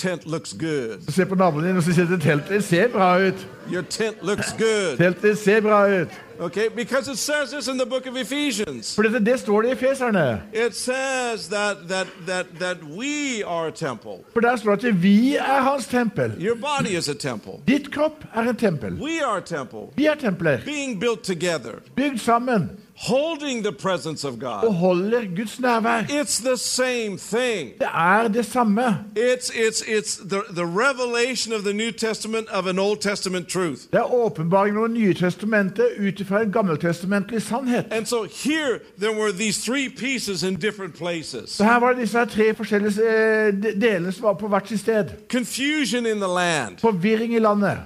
[1.09, 3.56] Se på naboen din og si at teltet ser bra ut.
[3.71, 4.99] Your tent looks good.
[4.99, 6.09] Teltet ser bra ut.
[6.39, 8.95] Okay, because it says this in the book of Ephesians.
[8.95, 10.43] For det står det i Efeserne.
[10.53, 14.25] It says that that that that we are a temple.
[14.33, 16.33] For der står at vi er hans tempel.
[16.39, 17.53] Your body is a temple.
[17.69, 18.93] Ditt kropp er en tempel.
[18.93, 19.81] We are a temple.
[19.97, 20.59] Vi er templer.
[20.65, 22.71] Being built together, Bygd sammen.
[22.99, 24.75] Holding the presence of Og God.
[24.75, 26.01] holder Guds nærvær.
[26.03, 27.71] It's the same thing.
[27.79, 28.99] Det er det samme.
[29.19, 33.81] It's it's it's the the revelation of the New Testament of an Old Testament truth.
[33.93, 37.85] Det er åpenbaringen av Nye testamentet ut fra en gammeltestamentlig sannhet.
[37.91, 41.51] And so here there were these three pieces in different places.
[41.51, 45.05] Så her var det disse tre forskjellige eh, delene som var på hvert sitt sted.
[45.33, 46.79] Confusion in the land.
[46.81, 47.79] Forvirring i landet.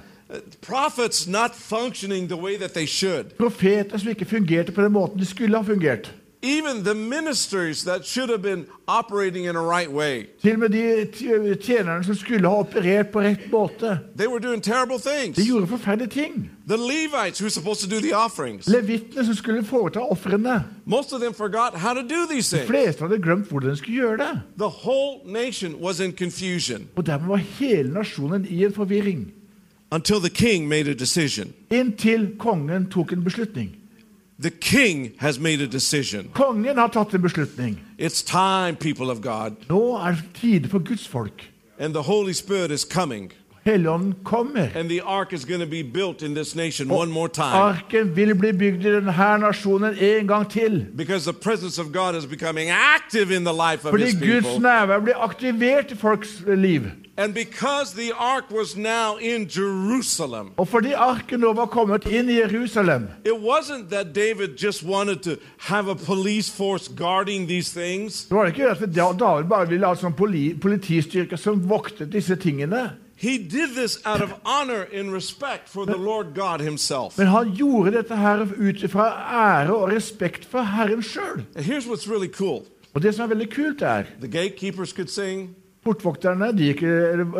[0.61, 3.25] Prophets not functioning the way that they should.
[3.37, 6.13] Profeter som ikke fungerte på den måten de skulle ha fungert.
[6.43, 10.25] Even the ministers that should have been operating in a right way.
[10.41, 13.99] Til med de tjenerne som skulle ha operert på rett måte.
[14.17, 15.37] They were doing terrible things.
[15.37, 16.51] De gjorde forferdelige ting.
[16.67, 18.65] The Levites who were supposed to do the offerings.
[19.25, 20.63] Som skulle foreta ofrene.
[20.85, 22.69] Most of them forgot how to do these De things.
[22.69, 24.41] fleste hadde glemt hvordan de skulle gjøre det.
[24.57, 29.33] The whole nation was in confusion Og dermed var hele nasjonen i en forvirring.
[29.91, 31.53] Until the king made a decision.
[31.69, 33.75] Inntil kongen tok en beslutning.
[34.39, 36.29] The king has made a decision.
[36.33, 37.79] Kongen har tatt en beslutning.
[37.97, 41.43] It's time, people of God, Nå er tide for Guds folk.
[41.79, 43.31] and the Holy Spirit is coming,
[43.65, 44.69] Helligånden kommer.
[44.75, 48.15] and the ark is going to be built in this nation one more time Arken
[48.15, 50.85] vil bli bygd i denne nasjonen en gang til.
[50.95, 54.45] because the presence of God is becoming active in the life of Fordi his Guds
[54.47, 54.59] people.
[54.59, 56.81] nærvær blir aktivert i folks liv.
[57.17, 62.29] And because the ark was now in Jerusalem, Og fordi arken nå var kommet inn
[62.29, 67.81] i Jerusalem, it wasn't that David just wanted to have a police force guarding these
[67.81, 68.13] things.
[68.13, 72.91] så var ikke at David bare ville ha en poli politistyrke som voktet disse tingene.
[73.21, 77.17] He did this out of honor and respect for the Lord God himself.
[77.17, 79.05] Men han gjorde dette her ut fra
[79.61, 81.43] ære og respekt for Herren sjøl.
[81.55, 85.55] Here's what's really cool Og det som er veldig kult, er the gatekeepers could sing,
[85.83, 86.73] portvokterne de,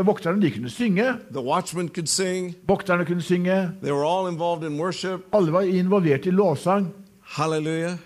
[0.04, 1.18] vokterne de kunne synge.
[1.32, 3.72] the watchmen could sing, Vokterne kunne synge.
[3.82, 5.26] they were all involved in worship.
[5.34, 6.88] Alle var involvert i lovsang.
[7.22, 7.98] Hallelujah.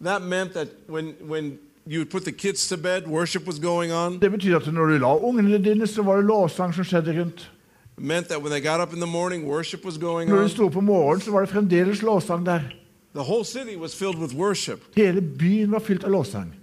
[0.00, 3.92] That meant that when, when you would put the kids to bed, worship was going
[3.92, 4.18] on.
[4.18, 7.50] Det betyr at når du la ungene dine, så var det lovsang som skjedde rundt.
[7.98, 10.48] It meant that when they got up in the morning, worship was going Når de
[10.48, 12.60] sto på morgenen, så var det fremdeles lovsang der.
[13.14, 14.80] The whole city was filled with worship.
[14.96, 16.54] Hele byen var fylt av lovsang.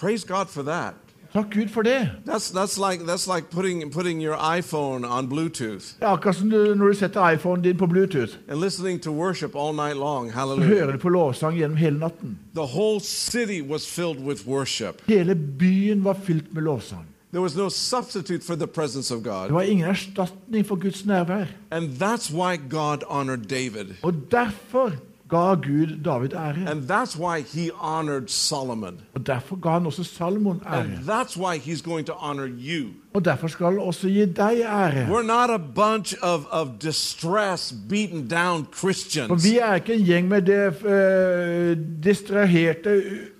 [0.00, 0.94] Praise God for that.
[1.36, 2.10] Takk Gud for det.
[2.24, 6.50] That's, that's like, that's like putting, putting your iPhone on Bluetooth Det er akkurat som
[6.50, 8.32] du, når du setter iPhonen din på Bluetooth.
[8.48, 10.30] and listening to worship all night long.
[10.32, 10.68] Hallelujah.
[10.68, 12.38] hører du på lovsang gjennom hele natten.
[12.54, 15.02] The whole city was filled with worship.
[15.08, 17.04] Hele byen var fylt med lovsang.
[17.32, 19.50] There was no substitute for the presence of Det God.
[19.50, 21.46] var ingen erstatning for Guds nærvær.
[21.70, 23.86] And that's why God honored David.
[24.02, 24.92] Og derfor
[25.28, 26.70] ga Gud David ære.
[26.70, 29.00] And that's why he honored Solomon.
[29.14, 30.98] Og derfor ga han også Salmon And ære.
[31.06, 32.86] that's why he's going to honor you.
[33.14, 35.06] Og derfor skal han også gi deg ære.
[35.08, 40.28] We're not a bunch of, of distressed, beaten down For vi er ikke en gjeng
[40.28, 43.35] med det, uh, distraherte eh,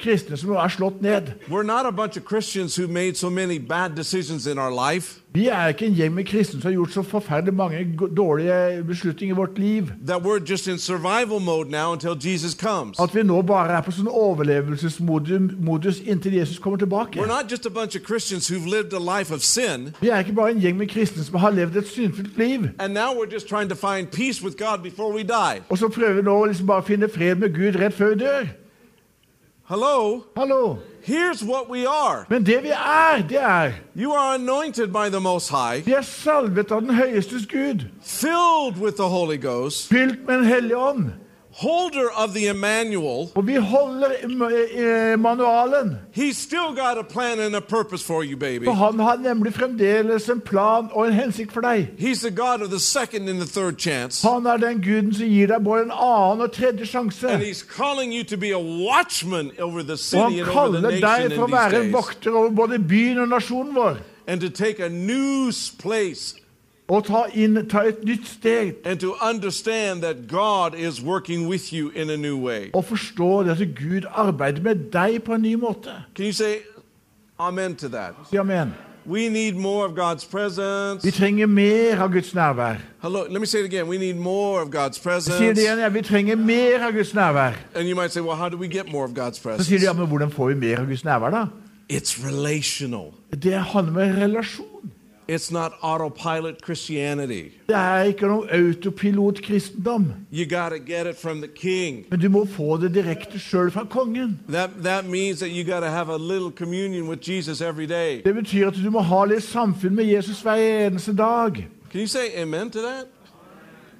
[0.00, 1.22] kristne som er slått ned.
[1.48, 5.20] We're not a bunch of Christians who made so many bad decisions in our life
[5.34, 7.82] Vi er ikke en gjeng med kristne som har gjort så forferdelig mange
[8.16, 9.90] dårlige beslutninger i vårt liv.
[10.06, 12.98] that we're just in survival mode now until Jesus comes.
[13.00, 17.20] At vi nå bare er på sånn overlevelsesmodus inntil Jesus kommer tilbake.
[17.20, 20.18] We're not just a bunch of Christians who've lived a life of sin Vi er
[20.18, 22.68] ikke bare en gjeng med kristne som har levd et syndfullt liv.
[22.78, 25.60] and now we're just trying to find peace with God before we die.
[25.68, 28.24] Og så prøver vi nå liksom bare å finne fred med Gud rett før vi
[28.24, 28.46] dør.
[29.68, 30.24] Hello?
[30.34, 30.78] Hallo!
[31.02, 32.24] Here's what we are.
[32.30, 36.02] Men det vi er, det er You are anointed by the Most High, Vi er
[36.02, 37.84] salvet av den høyestes Gud.
[38.02, 41.04] filled with the Holy Ghost, Fylt med Den hellige ånd.
[41.58, 43.30] Holder of the Emmanuel.
[43.34, 45.98] Og vi holder manualen.
[46.12, 48.64] He's still got a plan and a purpose for you, baby.
[48.64, 51.88] For han har nemlig fremdeles en plan og en hensikt for deg.
[51.98, 54.28] He's the God of the second and the third chance.
[54.28, 57.28] Han er den guden som gir deg både en annen og tredje sjanse.
[57.28, 60.90] And he's calling you to be a watchman over the city han and over kaller
[60.90, 63.98] deg for å være en vokter over både byen og nasjonen vår.
[64.28, 66.34] And to take a new place
[66.88, 71.72] Og ta, inn, ta et nytt steg and to understand that God is working with
[71.72, 72.70] you in a new way.
[72.72, 75.90] og forstå at Gud arbeider med deg på en ny måte.
[76.16, 76.54] Can you say
[77.38, 78.14] amen to that?
[78.30, 78.72] Si amen.
[79.06, 80.24] We need more of God's
[81.04, 82.76] Vi trenger mer av Guds nærvær.
[83.02, 83.88] Hello, let me say it again.
[83.88, 85.38] We need more of God's presence.
[85.38, 87.52] sier det igjen, ja, Vi trenger mer av Guds nærvær.
[87.74, 89.78] And you might say, well, how do we get more of God's Så sier presence?
[89.78, 91.44] de, ja, men hvordan får vi mer av Guds nærvær, da?
[91.92, 93.12] It's relational.
[93.42, 94.90] Det handler om relasjon.
[95.28, 97.52] It's not autopilot Christianity.
[97.66, 100.06] Det er ikke noe autopilot-kristendom.
[100.32, 102.06] You got to get it from the king.
[102.10, 104.40] Men du må få det direkte sjøl fra kongen.
[104.48, 108.22] That, that means that you got to have a little communion with Jesus every day.
[108.24, 111.68] Det betyr at du må ha litt samfunn med Jesus hver eneste dag.
[111.92, 113.06] Can you say amen to that?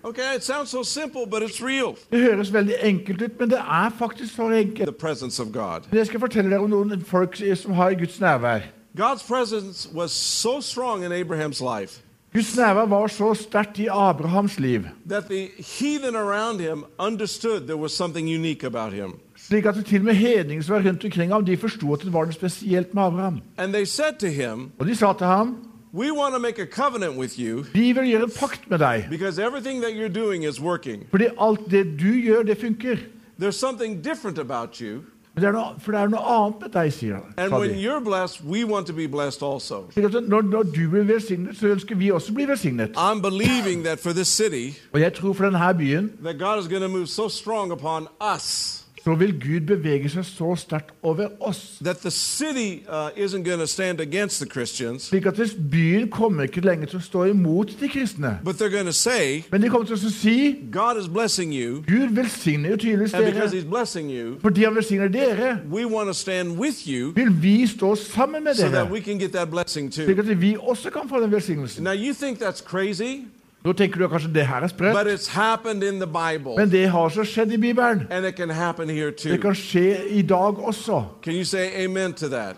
[0.03, 1.97] Okay, it sounds so simple, but it's real.
[2.11, 4.89] Det høres veldig enkelt ut, men det er faktisk så enkelt.
[4.89, 5.81] The presence of God.
[5.93, 8.78] Jeg skal fortelle dere om noen folk som har Guds nærvær.
[8.99, 12.03] God's presence was so strong in Abraham's life
[12.35, 17.77] Guds nærvær var så sterkt i Abrahams liv, that the heathen around him understood there
[17.77, 19.13] was something unique about him.
[19.37, 22.13] slik at til og med hedninger som var rundt omkring ham, de forsto at det
[22.13, 23.41] var noe spesielt med Abraham.
[23.57, 25.57] And they said to him, Og de sa til ham,
[25.95, 29.07] We want to make a covenant with you vi vil gjøre en pakt med deg,
[29.11, 31.07] because everything that you're doing is working.
[31.11, 32.97] fordi alt det du gjør, det funker.
[33.41, 35.01] There's something different about you.
[35.35, 37.35] Men det er noe, for det er noe annet med deg, sier han.
[37.37, 37.83] And sa when de.
[37.83, 39.85] you're blessed, we want to be blessed also.
[39.93, 42.91] Slik at når, når du blir velsignet, så ønsker vi også bli velsignet.
[42.97, 46.69] I'm believing that for this city, Og jeg tror for denne byen that God is
[46.69, 48.78] going to move so strong upon us
[49.09, 51.79] så vil Gud bevege seg så sterkt over oss.
[51.83, 55.41] that the city uh, isn't going to stand against the Christians, Slik at
[55.71, 58.39] byen kommer ikke lenger til å stå imot de kristne.
[58.45, 61.83] but they're going to say, Men de kommer til å si God is blessing you,
[61.87, 63.63] Gud velsigner jo tydeligvis and because dere.
[63.63, 67.67] He's blessing you, Fordi han velsigner dere, we want to stand with you vil vi
[67.67, 68.93] stå sammen med so that dere.
[68.93, 71.85] we can get that blessing Slik at vi også kan få den velsignelsen.
[71.85, 73.25] Now, you think that's crazy,
[73.69, 76.71] Nå tenker du kanskje det her er but sprøtt, it's happened in the Bible, men
[76.71, 78.07] det har så skjedd i Bibelen.
[78.09, 81.05] Det kan skje i dag også.
[81.23, 82.57] Can you say amen to that?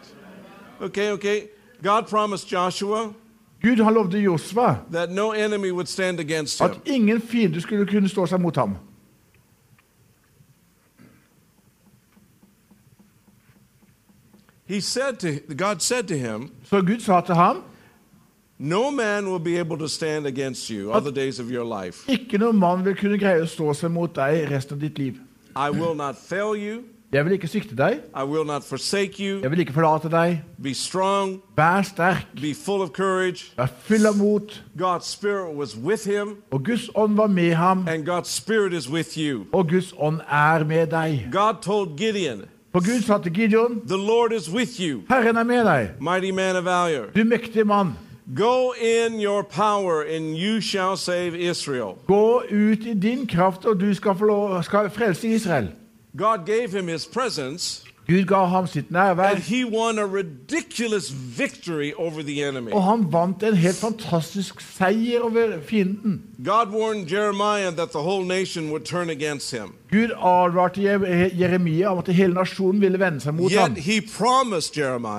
[0.81, 1.41] Okay, okay.
[1.83, 3.13] God promised Joshua
[3.63, 4.77] Gud har lovde Josva
[5.09, 8.77] no enemy would stand against at ingen fiende skulle kunne stå seg mot ham.
[14.81, 17.63] Said to God said to him, Så Gud sa til ham
[18.63, 22.05] No man will be able to stand against you all the days of your life.
[22.09, 25.15] ikke noen mann vil kunne greie å stå seg mot deg resten av ditt liv.
[25.57, 26.83] I will not fail you.
[27.13, 28.03] Jeg vil ikke svikte deg.
[28.15, 29.41] I will not forsake you.
[29.43, 30.43] Jeg vil ikke forlate deg.
[30.63, 31.41] Be strong.
[31.57, 32.27] Vær sterk.
[32.41, 33.49] Be full of courage.
[33.57, 34.53] Vær full av mot.
[34.79, 38.89] God's Spirit was with him, Og Guds ånd var med ham, and God's Spirit is
[38.91, 39.47] with you.
[39.53, 41.27] og Guds ånd er med deg.
[41.33, 45.43] God told Gideon, For Gud sa til Gideon, The Lord is with you, Herren er
[45.45, 47.07] med deg, mighty man of valor.
[47.17, 47.97] du mektige mann.
[48.35, 51.99] Go in your power, and you shall save Israel.
[52.07, 55.69] Gå ut i din kraft, og du skal, få lov, skal frelse Israel.
[56.17, 61.11] God gave him his presence, Gud ga ham sitt nærvær, and he won a ridiculous
[61.39, 62.73] victory over the enemy.
[62.73, 66.23] og han vant en helt fantastisk seier over fienden.
[66.45, 69.75] God warned Jeremiah that the whole nation would turn against him.
[69.91, 70.83] Gud advarte
[71.39, 73.75] Jeremia om at hele nasjonen ville vende seg mot ham.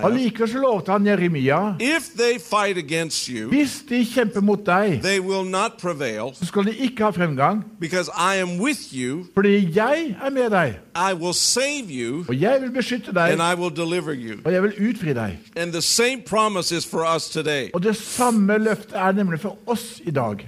[0.07, 5.01] Allikevel så lovte han Jeremia if they fight against you, hvis de kjemper mot deg,
[5.01, 9.25] they will not prevail, så skal de ikke ha fremgang, because I am with you,
[9.33, 13.41] fordi jeg er med deg, I will save you, og jeg vil beskytte deg, and
[13.41, 14.39] I will deliver you.
[14.45, 15.37] og jeg vil utfri deg.
[15.55, 17.69] And the same promise is for us today.
[17.73, 20.47] Og det samme løftet er nemlig for oss i dag.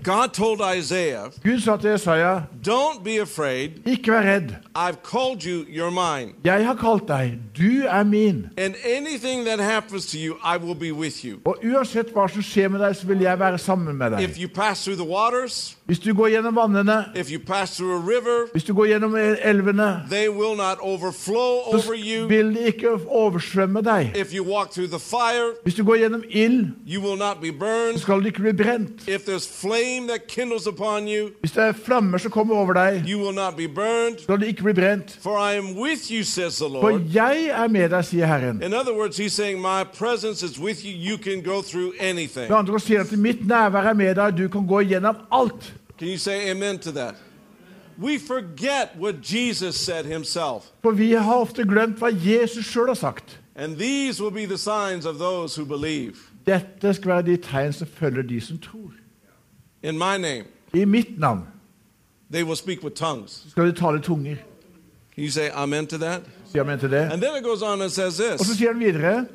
[0.77, 3.69] Isaiah, Gud sa til Isaiah, ikke be afraid.
[4.13, 4.49] Ikke vær redd.
[4.75, 6.33] I've called you, you're mine.
[6.45, 8.49] Jeg har kalt deg, du er min.
[8.57, 11.37] And anything that happens to you, I will be with you.
[11.45, 14.41] Og uansett hva som skjer med deg, så vil jeg være sammen med If deg.
[14.41, 19.15] you pass through the waters, Hvis du går gjennom vannene, river, hvis du går gjennom
[19.43, 20.01] elvene,
[21.81, 24.11] så vil de ikke oversvømme deg.
[24.99, 26.67] Fire, Hvis du går gjennom ild,
[27.93, 29.07] så skal du ikke bli brent.
[29.07, 29.17] You,
[31.39, 33.03] Hvis det er flammer som kommer over deg,
[33.75, 34.19] burned.
[34.19, 35.19] skal du ikke bli brent.
[35.23, 38.61] You, For jeg er med deg, sier Herren.
[38.63, 41.11] In other words, he's saying, My presence is with you.
[41.11, 42.49] You can go through anything.
[42.49, 45.15] Med andre ord sier han at mitt nærvær er med deg, du kan gå gjennom
[45.31, 45.73] alt.
[45.97, 47.15] Can you say amen to that?
[47.97, 50.71] We forget what Jesus said himself.
[50.81, 53.39] For vi har ofte glemt hva Jesus sjøl har sagt.
[53.55, 56.15] And these will be the signs of those who believe.
[56.45, 58.91] Dette skal være de tegn som følger de som tror.
[59.83, 61.47] In my name, I mitt navn
[62.31, 63.45] they will speak with tongues.
[63.49, 64.35] skal de tale tunger.
[65.15, 66.21] Can you say amen to that?
[66.51, 67.11] Til det.
[67.11, 69.25] And then it goes on and says Og så this sier han videre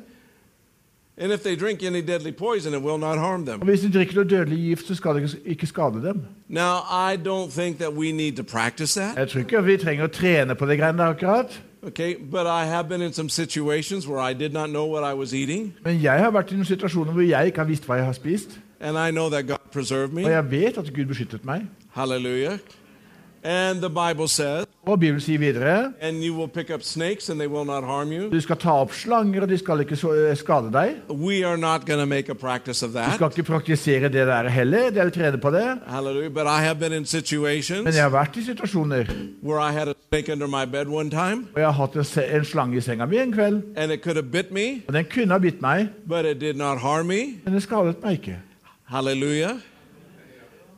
[1.21, 3.59] And if they drink any deadly poison, it will not harm og them.
[3.59, 6.21] hvis de drikker noe dødelig gift, så skal det ikke- skade dem.
[6.47, 6.75] Now,
[7.11, 9.17] I don't think that we need to practice that.
[9.17, 11.61] Jeg tror ikke vi trenger å trene på det greiene der akkurat.
[11.83, 15.13] Okay, but I have been in some situations where I did not know what I
[15.17, 17.93] was eating, Men jeg har vært i noen situasjoner hvor jeg ikke har visst hva
[17.95, 18.59] jeg har spist.
[18.81, 20.21] and I know that God preserved Og me.
[20.27, 21.61] jeg vet at Gud beskyttet meg.
[21.91, 22.57] Hallelujah.
[23.43, 27.39] And the Bible says, Og Bibelen sier videre and you will pick up snakes and
[27.39, 28.29] they will not harm you.
[28.31, 30.95] du skal ta opp slanger, og de skal ikke eh, skade deg.
[31.09, 34.49] We are not going to make a practice of Du skal ikke praktisere det der
[34.49, 35.77] heller, eller trene på det.
[35.87, 36.29] Hallelujah.
[36.33, 39.05] But I have been in situations Men jeg har vært i situasjoner
[39.43, 42.35] where I had a snake under my bed one time og jeg har hatt en,
[42.39, 43.61] en slange i senga mi en kveld.
[43.75, 46.55] and it could have bit me, Og den kunne ha bitt meg, but it did
[46.55, 47.39] not harm me.
[47.45, 48.37] men det skadet meg ikke.
[48.89, 49.59] Hallelujah.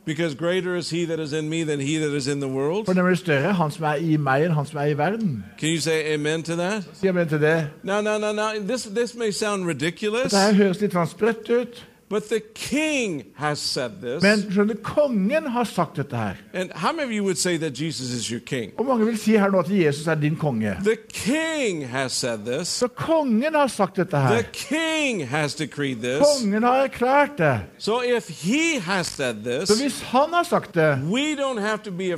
[0.04, 2.86] Because greater is he that is in me than he that is in the world.
[2.86, 5.44] For større, han som er i meg, enn han som er i verden.
[5.58, 6.82] Can you say amen to that?
[6.98, 7.70] Sier vi til det.
[7.82, 8.58] No, no, no, no.
[8.66, 13.58] This, this may sound ridiculous, Dette høres litt sånn sprøtt ut, but the king has
[13.58, 14.22] said this.
[14.22, 16.36] men skjønner, kongen har sagt dette her.
[16.52, 18.72] And how many of you would say that Jesus is your king?
[18.78, 20.76] Og mange vil si her nå at Jesus er din konge.
[20.84, 22.68] The king has said this.
[22.68, 24.42] Så kongen har sagt dette The her.
[24.52, 25.54] king has
[25.94, 26.20] this.
[26.20, 27.60] Kongen har erklært det.
[27.78, 29.36] So if he has said
[29.68, 32.12] Så hvis han har sagt det, we don't have to be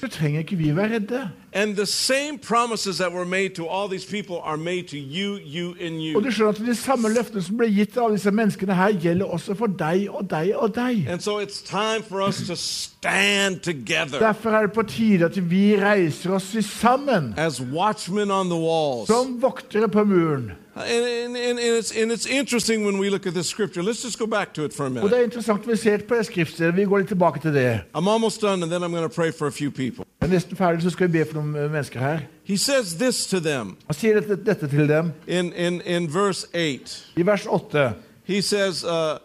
[0.00, 1.28] så trenger ikke vi være redde.
[1.56, 5.38] And the same promises that were made to all these people are made to you,
[5.42, 6.32] you, and Og du you.
[6.32, 9.66] skjønner at De samme løftene som ble gitt alle disse menneskene her, gjelder også for
[9.66, 11.06] deg og deg og deg.
[11.08, 15.50] And so it's time for us to stand together Derfor er det på tide at
[15.50, 19.06] vi reiser oss sammen as watchmen on the walls.
[19.08, 20.52] som voktere på muren.
[20.76, 23.82] And, and, and, it's, and it's interesting when we look at this scripture.
[23.82, 25.10] Let's just go back to it for a Og minute.
[25.10, 26.76] det er interessant vi ser på skriftstedet.
[26.76, 27.80] Vi går litt tilbake til det.
[27.94, 30.04] I'm almost done, and then I'm going to pray for a few people.
[30.20, 32.18] Jeg er nesten ferdig, så skal vi be for noen eh, mennesker her.
[32.44, 36.46] He says this to them Han sier dette, dette til dem in, in, in verse
[36.54, 37.12] 8.
[37.16, 37.94] i vers 8.
[38.24, 39.18] He says, uh,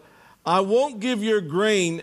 [0.46, 2.00] I won't give your grain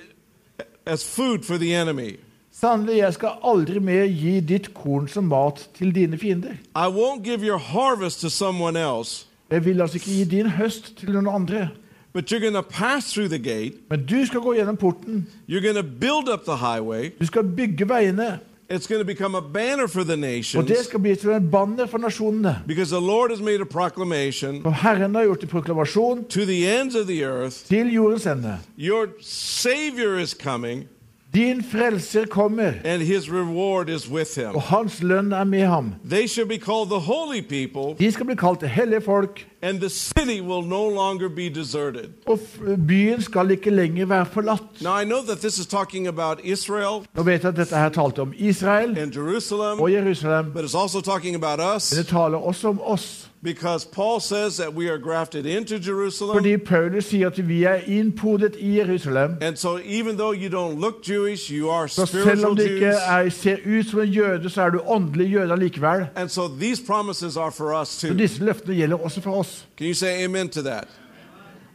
[0.85, 2.19] as food for the enemy.
[2.51, 6.51] Sannelig, jeg skal aldri mer gi ditt korn som mat til dine fiender.
[6.75, 10.97] I won't give your harvest to someone else, Jeg vil altså ikke gi din høst
[10.97, 11.69] til noen andre.
[12.13, 13.73] but you're going to pass through the gate.
[13.89, 15.27] Men du skal gå gjennom porten.
[15.47, 17.12] You're going to build up the highway.
[17.19, 18.39] Du skal bygge veiene.
[18.71, 21.85] It's going to become a banner for the Og det skal bli til en banner
[21.85, 22.55] for nasjonene.
[22.67, 26.79] because the Lord has made a proclamation For Herren har gjort en proklamasjon to the
[26.81, 27.55] ends of the earth.
[27.67, 28.57] til jordens ende.
[28.77, 30.88] Your Savior is coming,
[31.34, 34.56] Din frelser kommer, and his reward is with him.
[34.56, 35.94] og hans lønn er med ham.
[36.10, 39.90] They shall be called the holy people, De skal bli kalt hellige folk, and the
[39.90, 42.10] city will no longer be deserted.
[42.27, 42.40] og
[42.88, 44.82] byen skal ikke lenger være forlatt.
[44.82, 47.90] Now, I know that this is talking about Israel Nå vet jeg at dette her
[47.90, 51.90] talte om Israel and Jerusalem, og Jerusalem, but it's also talking about men us.
[51.90, 53.29] det taler også om oss.
[53.42, 56.35] Because Paul says that we are grafted into Jerusalem.
[56.37, 59.37] Fordi Paulus sier at vi er innpodet i Jerusalem.
[59.42, 62.62] And so, even though you don't look Jewish, you are Så selv spiritual om du
[62.63, 66.08] ikke er, ser ut som en jøde, så er du åndelig jøde likevel.
[66.15, 68.17] And so, these promises are for us Så too.
[68.17, 69.65] disse løftene gjelder også for oss.
[69.77, 70.87] Can you say amen to that?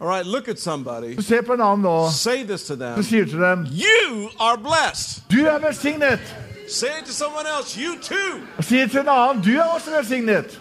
[0.01, 1.17] All right, look at somebody.
[1.23, 2.11] Se på en annen nå.
[2.11, 3.03] Say this to Så them.
[3.03, 5.23] sier du til dem You are blessed.
[5.33, 6.21] Du er velsignet.
[6.69, 7.81] Say it to someone else.
[7.81, 8.41] You too.
[8.62, 10.61] Til en annen Du er også velsignet.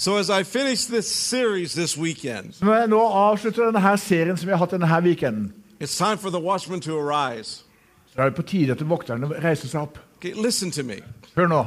[0.00, 3.96] So, as I finish this series this weekend, Så Når jeg nå avslutter denne her
[3.96, 7.64] serien som vi har hatt denne her weekenden, it's time for the watchman to arise.
[8.14, 9.98] så er det på tide at vokterne reiser seg opp.
[10.16, 10.94] Okay, listen to me.
[11.36, 11.64] Hør nå.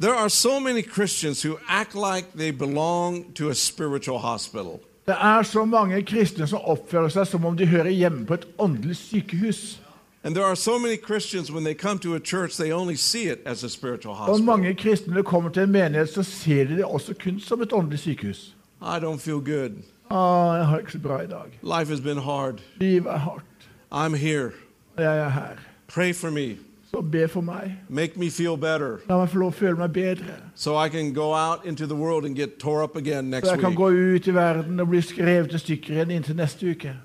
[0.00, 4.80] There are so many Christians who act like they belong to a spiritual hospital.
[5.06, 8.46] Det er så mange kristne som oppfører seg som om de hører hjemme på et
[8.58, 9.80] åndelig sykehus.
[10.26, 13.28] And there are so many Christians, when they come to a church, they only see
[13.28, 14.44] it as a spiritual Og hospital.
[14.46, 17.62] mange kristne når de kommer til en menighet, så ser de det også kun som
[17.62, 18.54] et åndelig sykehus.
[18.82, 19.70] I don't feel good.
[20.10, 20.18] Å,
[20.56, 21.58] jeg har ikke så bra i dag.
[21.62, 22.60] Life has been hard.
[22.80, 23.44] Livet er hardt.
[23.92, 24.50] I'm here.
[24.98, 25.56] Jeg er her.
[25.86, 26.56] Pray for me.
[26.90, 27.72] Så be for meg.
[27.88, 30.34] Make me feel better La meg få lov å føle meg bedre.
[30.54, 33.52] so I can go out into the world and get tore up again next Så
[33.52, 33.78] jeg kan week.
[33.78, 36.96] gå ut i verden og bli skrevet i stykker igjen inntil neste uke.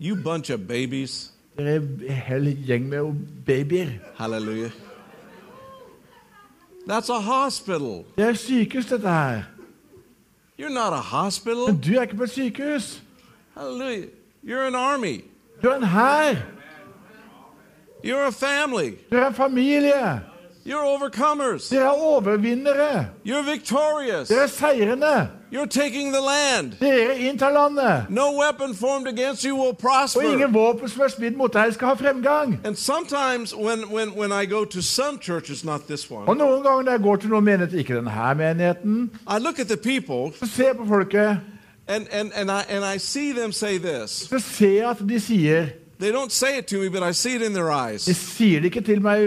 [0.00, 1.33] You bunch of babies.
[1.56, 3.14] Dere er en hel gjeng med
[3.46, 3.88] babyer.
[4.18, 4.70] Halleluja.
[6.86, 8.04] That's a hospital.
[8.16, 9.42] Det er sykehus, dette her.
[10.58, 11.66] You're not a hospital.
[11.66, 13.02] Men du er ikke på et sykehus.
[13.58, 14.06] Halleluja.
[14.44, 15.24] You're an army.
[15.62, 16.36] Du er en hær.
[18.04, 18.90] You're a family.
[19.10, 20.20] Du er en familie.
[20.66, 21.68] You're overcomers.
[21.68, 23.08] Dere er overvinnere.
[23.26, 24.28] You're victorious.
[24.28, 25.28] Dere er seirende.
[25.54, 26.76] You're taking the land.
[26.80, 28.10] Dere inntar landet.
[28.10, 30.22] No weapon formed against you will Og prosper.
[30.22, 32.58] ingen våpen som er smidd mot deg, skal ha fremgang.
[32.64, 36.62] And sometimes when, when, when I go to some churches, not this Og one, noen
[36.62, 40.34] ganger når jeg går til noen menigheter, ikke denne menigheten, I look at the people
[40.38, 41.38] så ser jeg på folket,
[41.88, 44.10] and, and, and, I, and I see them say this.
[44.10, 45.66] så ser jeg at de sier
[46.00, 48.02] They don't say it to me, but I see it in their De eyes.
[48.02, 49.22] sier det ikke til meg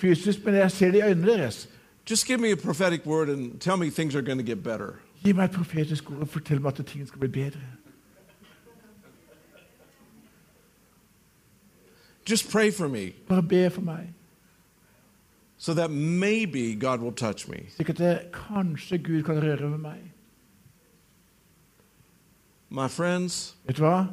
[0.00, 1.68] fysisk, men jeg ser det i øynene deres.
[2.10, 4.94] Just give me a prophetic word and tell me things are going to get better.
[5.24, 7.60] Gi meg et profetisk ord og fortell meg at ting skal bli bedre.
[12.28, 14.12] Just pray for me Bare be for meg,
[15.56, 17.66] so that maybe God will touch me.
[17.76, 20.12] slik at kanskje Gud kan røre ved meg.
[22.70, 24.06] My friends, Vet du hva?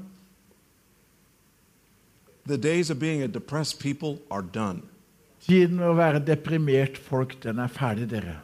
[2.46, 4.82] the days of being a depressed people are done.
[5.42, 8.38] Tiden å være deprimert folk, den er ferdig, dere.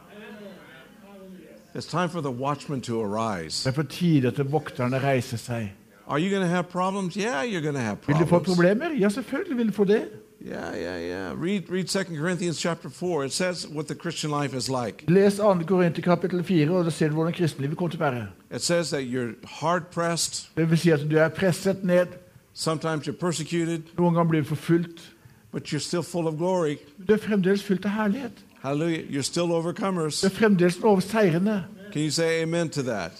[1.74, 3.64] It's time for the watchman to arise.
[3.64, 5.72] Det er på tide at vokterne reiser seg.
[6.06, 7.14] Are you going to have problems?
[7.16, 8.56] Yeah, you're going to have Vil du få problems.
[8.56, 8.90] problemer?
[9.00, 10.08] Ja, selvfølgelig vil du få det.
[10.46, 11.42] Yeah, yeah, yeah.
[11.42, 13.24] Read read 2 Corinthians chapter 4.
[13.24, 15.04] It says what the Christian life is like.
[15.08, 15.64] Les 2.
[15.66, 18.26] Korinter kapittel 4, og da ser du hvordan kristenlivet kommer til å være.
[18.54, 22.06] It says that you're hard pressed, Det vil si at du er presset ned,
[22.54, 25.12] sometimes you're persecuted, noen ganger blir du forfulgt.
[25.52, 26.76] but you're still full of glory.
[27.08, 28.32] Du er fremdeles fylt av herlighet.
[28.62, 29.04] Hallelujah.
[29.10, 30.20] You're still overcomers.
[30.20, 31.64] Du er fremdeles over seirende.
[31.92, 33.12] Can you say amen to that?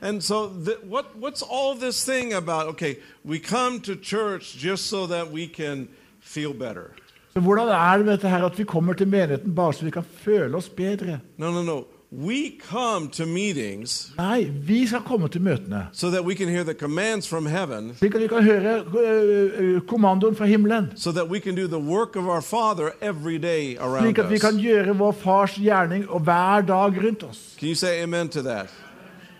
[0.00, 2.66] And so, the, what, what's all this thing about?
[2.68, 5.88] Okay, we come to church just so that we can
[6.20, 6.94] feel better.
[7.32, 9.90] Så hvordan er det med dette her at vi kommer til menigheten bare så vi
[9.90, 11.20] kan føle oss bedre?
[11.36, 11.84] No, no, no.
[12.10, 15.86] We come to meetings Nei, vi skal komme til møtene.
[15.92, 19.50] so that we can hear the commands from heaven, Slik at vi kan høre ø,
[19.58, 20.86] ø, kommandoen fra himmelen.
[20.96, 24.30] so that we can do the work of our Father every day around Slik at
[24.30, 24.40] vi us.
[24.40, 27.38] kan gjøre vår fars gjerning og hver dag rundt oss.
[27.58, 28.66] Can you say amen to that?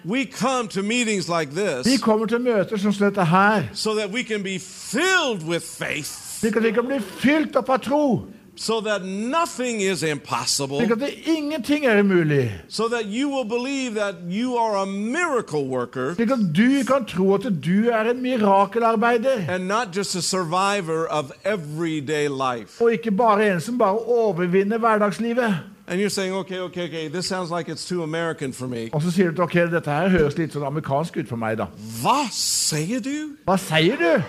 [0.04, 4.10] We come to meetings like Vi this kommer til møter som dette her, so that
[4.12, 6.10] we can be filled with faith,
[6.40, 8.26] slik at vi kan bli fylt opp av tro.
[8.61, 12.50] So that nothing is impossible, Slik at det, ingenting er umulig.
[12.68, 17.04] so that you will believe that you are a miracle worker Slik at du kan
[17.04, 22.80] tro at du er en mirakelarbeider, and not just a survivor of everyday life.
[22.80, 25.54] og ikke bare en som bare overvinner hverdagslivet.
[25.90, 28.90] And you're saying, okay, okay, okay, this sounds like it's too American for me.
[28.92, 31.66] Og så sier du ok, dette her høres litt sånn amerikansk ut for meg, da.
[32.02, 33.30] Hva sier du?
[33.48, 34.22] Hva sier du?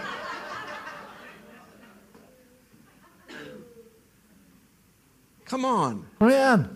[5.49, 6.05] Come on.
[6.19, 6.67] Kom igjen.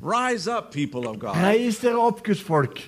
[0.00, 1.36] Rise up, people of God.
[1.36, 2.78] Reis dere opp, Guds folk.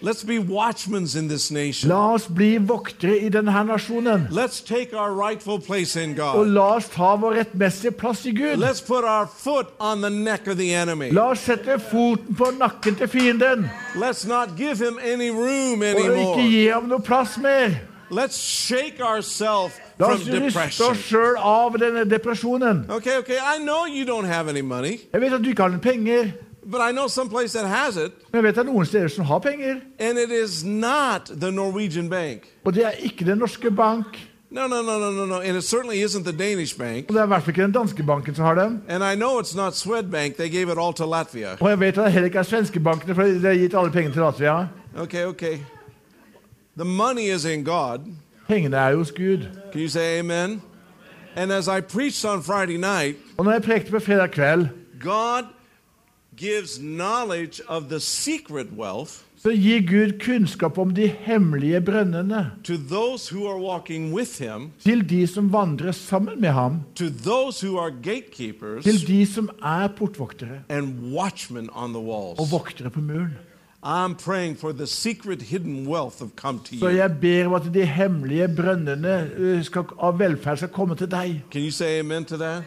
[0.00, 1.90] Let's be watchmen in this nation.
[1.90, 4.28] La oss bli voktere i denne nasjonen.
[4.30, 8.58] Let's take our rightful place in Og la oss ta vår rettmessige plass i Gud.
[8.58, 11.10] Let's put our foot on the neck of the enemy.
[11.10, 13.68] La oss sette foten på nakken til fienden.
[13.96, 17.80] Let's not give him any room Og ikke gi ham noe plass mer.
[18.10, 22.84] Let's shake ourselves La oss ryste oss sjøl av denne depresjonen.
[22.90, 25.68] Okay, okay, I know you don't have any money, Jeg vet at du ikke har
[25.74, 26.30] noen penger,
[26.64, 29.38] but I know someplace that has it, men jeg vet at noen steder som har
[29.38, 29.80] penger.
[29.98, 32.46] and it is not the Norwegian bank.
[32.64, 34.06] Og det er ikke den norske bank,
[34.50, 35.40] No, no, no, no, no, no.
[35.40, 37.04] And it certainly isn't the Danish bank.
[37.08, 38.82] og det er i hvert fall ikke den danske banken som har dem.
[38.88, 40.36] And I know it's not Swedbank.
[40.36, 41.56] They gave it all to Latvia.
[41.60, 43.90] Og jeg vet at det heller ikke er svenske bankene, for de har gitt alle
[43.90, 44.66] pengene til Latvia.
[44.98, 45.58] Okay, okay.
[46.76, 47.98] The money is in God.
[48.48, 49.48] Pengene er jo hos Gud.
[49.72, 50.62] Can you say amen?
[51.36, 54.66] And as I preached on Friday night, Og når jeg prekte på fredag kveld,
[55.00, 55.42] God
[56.36, 62.74] gives knowledge of the secret wealth så gir Gud kunnskap om de hemmelige brønnene to
[62.90, 67.66] those who are walking with Him, til de som vandrer sammen med ham, to those
[67.66, 72.38] who are gatekeepers til de som er portvoktere and watchmen on the walls.
[72.40, 73.38] og voktere på muren.
[73.82, 76.96] I'm praying for the secret hidden wealth of come to Så you.
[76.96, 81.42] jeg ber om at de hemmelige brønnene øh, skal, av velferd skal komme til deg.
[81.50, 82.62] Can you say amen to that?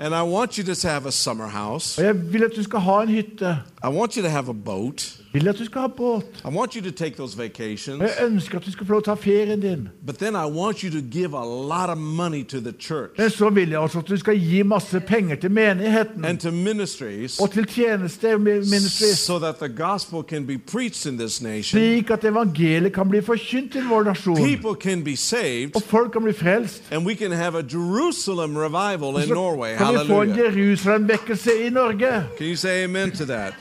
[0.00, 2.02] And I want you to have a summer house.
[2.02, 3.58] Jeg vil at du skal ha en hytte.
[3.84, 5.20] I want you to have a boat.
[5.38, 6.22] Vil at du skal ha båt.
[6.44, 8.00] I want you to take those vacations.
[8.02, 9.88] Jeg ønsker at du skal få lov til å ta ferien din.
[10.06, 13.30] But then I want you to give a lot of money to the church Men
[13.30, 17.38] så vil jeg også at du skal gi masse penger til menigheten and to ministries
[17.40, 21.78] og til tjeneste ministries, so that the gospel can be preached in this nation.
[21.80, 26.12] slik at evangeliet kan bli forkynt til vår nasjon, People can be saved og folk
[26.12, 26.82] kan bli frelst.
[26.90, 29.74] and we can have a Jerusalem revival in Norway.
[29.74, 30.06] Hallelujah.
[30.06, 32.24] kan vi få en Jerusalem-vekkelse i Norge.
[32.38, 33.54] Can you say amen to that?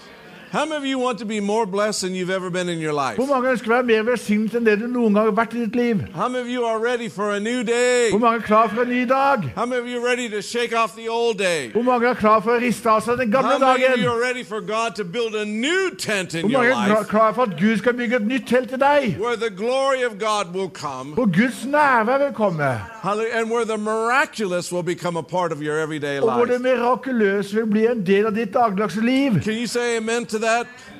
[0.58, 2.92] How many of you want to be more blessed than you've ever been in your
[2.92, 3.16] life?
[3.20, 5.60] Hvor mange ønsker å være mer velsignet enn det du noen gang har vært i
[5.68, 6.00] ditt liv?
[6.16, 8.08] How many of you are ready for a new day?
[8.10, 9.44] Hvor mange er klar for en ny dag?
[9.56, 11.70] How many of you are ready to shake off the old day?
[11.76, 14.10] Hvor mange er klar for å riste av seg den gamle How many of you
[14.10, 17.28] are ready for God to build a new tent in Hvor your mange er klar-
[17.30, 19.14] life for at Gud skal bygge et nytt telt til deg?
[19.22, 22.72] where the glory of God will come Hvor Guds nærvær vil komme,
[23.38, 26.64] and where the miraculous will become a part of your everyday og hvor det life?
[26.66, 29.38] mirakuløse vil bli en del av ditt dagligdagse liv.
[29.44, 30.47] Can you say amen to that?
[30.48, 30.97] that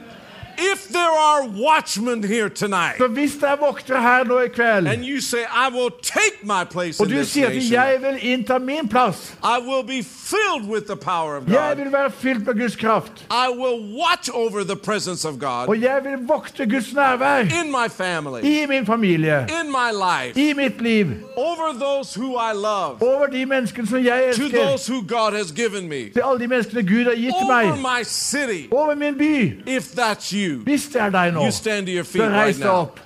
[0.60, 4.88] if there are watchmen here tonight Så hvis det er voktere her nå i kveld,
[4.88, 7.74] and you say, I will take my place og in du this sier at nation,
[7.74, 11.84] jeg vil innta min plass, I will be filled with the power of jeg God.
[11.84, 15.82] vil være fylt med Guds kraft, I will watch over the presence of God og
[15.82, 20.54] jeg vil vokte Guds nærvær in my family, i min familie, in my life, i
[20.54, 21.06] mitt liv,
[21.36, 25.32] over those who I love, over de menneskene som jeg to elsker, those who God
[25.38, 28.68] has given me, til alle de menneskene Gud har gitt over meg, my city.
[28.72, 29.70] over min by.
[29.78, 32.56] If that's you, Hvis det er deg nå, you stand to your feet reis right
[32.58, 32.82] deg now.
[32.82, 33.00] opp.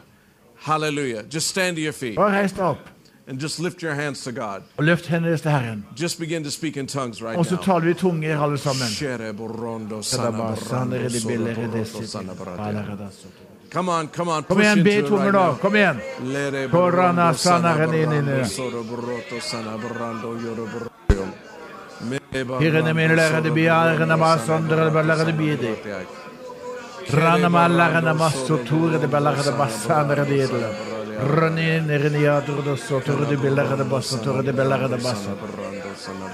[0.60, 1.24] Hallelujah.
[1.24, 2.78] Just stand to your feet reis deg opp.
[3.28, 4.64] and just lift your hands to God.
[4.78, 5.86] Og løft hendene deres til Herren.
[5.96, 7.64] Just begin to speak in tongues right Og så now.
[7.64, 8.88] taler vi tunger alle sammen.
[8.88, 13.08] Shere borondo sana borondo soro boroto sana boroto.
[13.72, 15.46] Come on, come on, Kom push igjen, into be it tunger right nå.
[15.46, 15.54] now.
[15.62, 16.02] Kom igjen.
[16.24, 18.22] Lere Korana borondo sana sana renini.
[18.22, 21.28] borondo soro boroto sana borondo yoro boroto.
[22.10, 22.18] Me
[22.60, 25.76] Hirene mine lærere de biarene masandre ballere de bide.
[25.76, 26.21] Rana mallarene
[28.14, 30.92] masso tore de ballere de bassandre de edle.
[31.22, 35.38] Ranine reniadur de sotor de billere de basso tore de ballere de basso.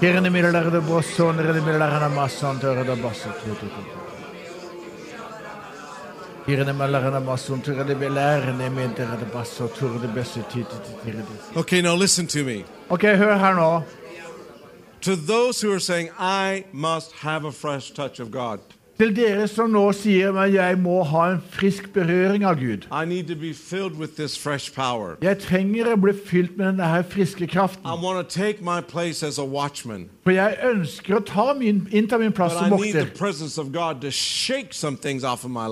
[0.00, 3.68] Hirene mine lærere de brossonere de billere massandre de basso tore.
[6.46, 11.22] Hirene mallarene masso tore de billere mentere de basso tore de besse tite tite.
[11.56, 12.64] Okay, now listen to me.
[12.88, 13.84] Ok, hør her nå.
[15.02, 18.60] To those who are saying, I must have a fresh touch of God,
[18.98, 22.88] Til dere som nå sier men jeg må ha en frisk berøring av Gud.
[25.22, 27.86] Jeg trenger å bli fylt med denne friske kraften.
[30.28, 33.06] For jeg ønsker å ta min, innta min plass som vokter.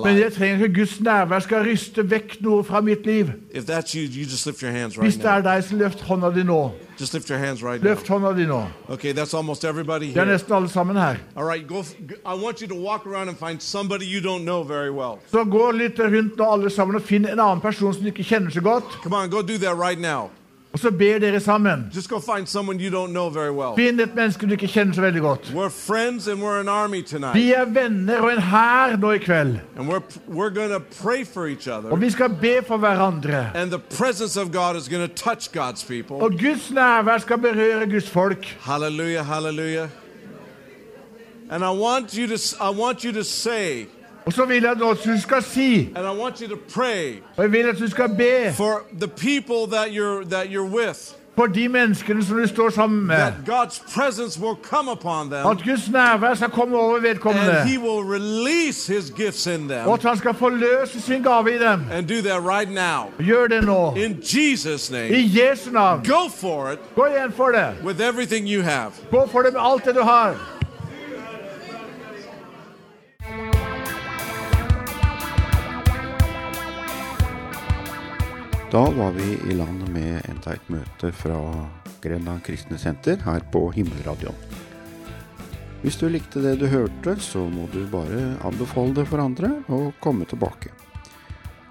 [0.01, 3.35] Men jeg trenger ikke Guds nærvær skal ryste vekk noe fra mitt liv.
[3.53, 6.61] Lift Hvis det er deg, så løft hånda di nå.
[6.97, 7.93] Just lift your hands right now.
[7.93, 8.63] Hånda.
[8.89, 11.21] Okay, that's almost everybody Det er nesten alle sammen her.
[11.37, 11.85] All right, go.
[12.25, 15.19] I want you to walk around and find somebody you don't know very well.
[15.31, 18.25] Så gå litt rundt nå alle sammen og finn en annen person som du ikke
[18.25, 19.03] kjenner så godt.
[19.05, 20.31] Come on, go do that right now.
[20.77, 21.87] Og så ber dere sammen.
[21.95, 23.73] Just go find someone you don't know very well.
[23.77, 25.49] Finn et menneske du ikke kjenner så veldig godt.
[25.55, 27.35] We're friends and we're an army tonight.
[27.35, 29.57] Vi er venner og en hær nå i kveld.
[29.79, 33.51] And we're we're going to pray for each Og vi skal be for hverandre.
[33.55, 36.17] And the presence of God is going to touch God's people.
[36.17, 38.45] Og Guds nærvær skal berøre Guds folk.
[38.61, 39.89] Hallelujah, hallelujah.
[41.51, 43.87] And I want you to I want you to say
[44.27, 45.89] Og så vil jeg at du skal si,
[47.37, 48.81] og jeg vil at du skal be for
[49.73, 51.15] that you're that you're with.
[51.37, 53.17] for de menneskene som du står sammen med.
[55.51, 57.53] At Guds nærvær skal komme over vedkommende.
[59.69, 59.89] Them.
[59.89, 61.81] Og at han skal forløse sin gave i dem.
[61.91, 62.69] Right.
[63.19, 63.95] Gjør det nå.
[64.91, 65.09] Name.
[65.09, 66.01] I Jesu navn.
[66.95, 67.69] Gå igjen for det.
[69.11, 70.56] Gå for det med alt det du har.
[78.77, 81.37] Da var vi i land med enda et møte fra
[82.05, 84.37] Grenland Kristne Senter her på Himmelradioen.
[85.81, 89.97] Hvis du likte det du hørte, så må du bare anbefale det for andre og
[90.05, 90.75] komme tilbake.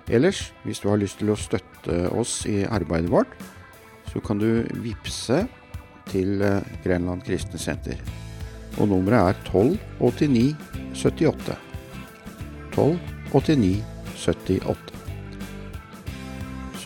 [0.10, 3.38] Ellers, hvis du har lyst til å støtte oss i arbeidet vårt,
[4.10, 5.44] så kan du vippse
[6.10, 8.02] til eh, Grenland Kristne Senter.
[8.80, 10.58] Og nummeret er 1289
[11.06, 11.62] 78.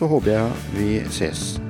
[0.00, 1.69] så håper jeg vi ses.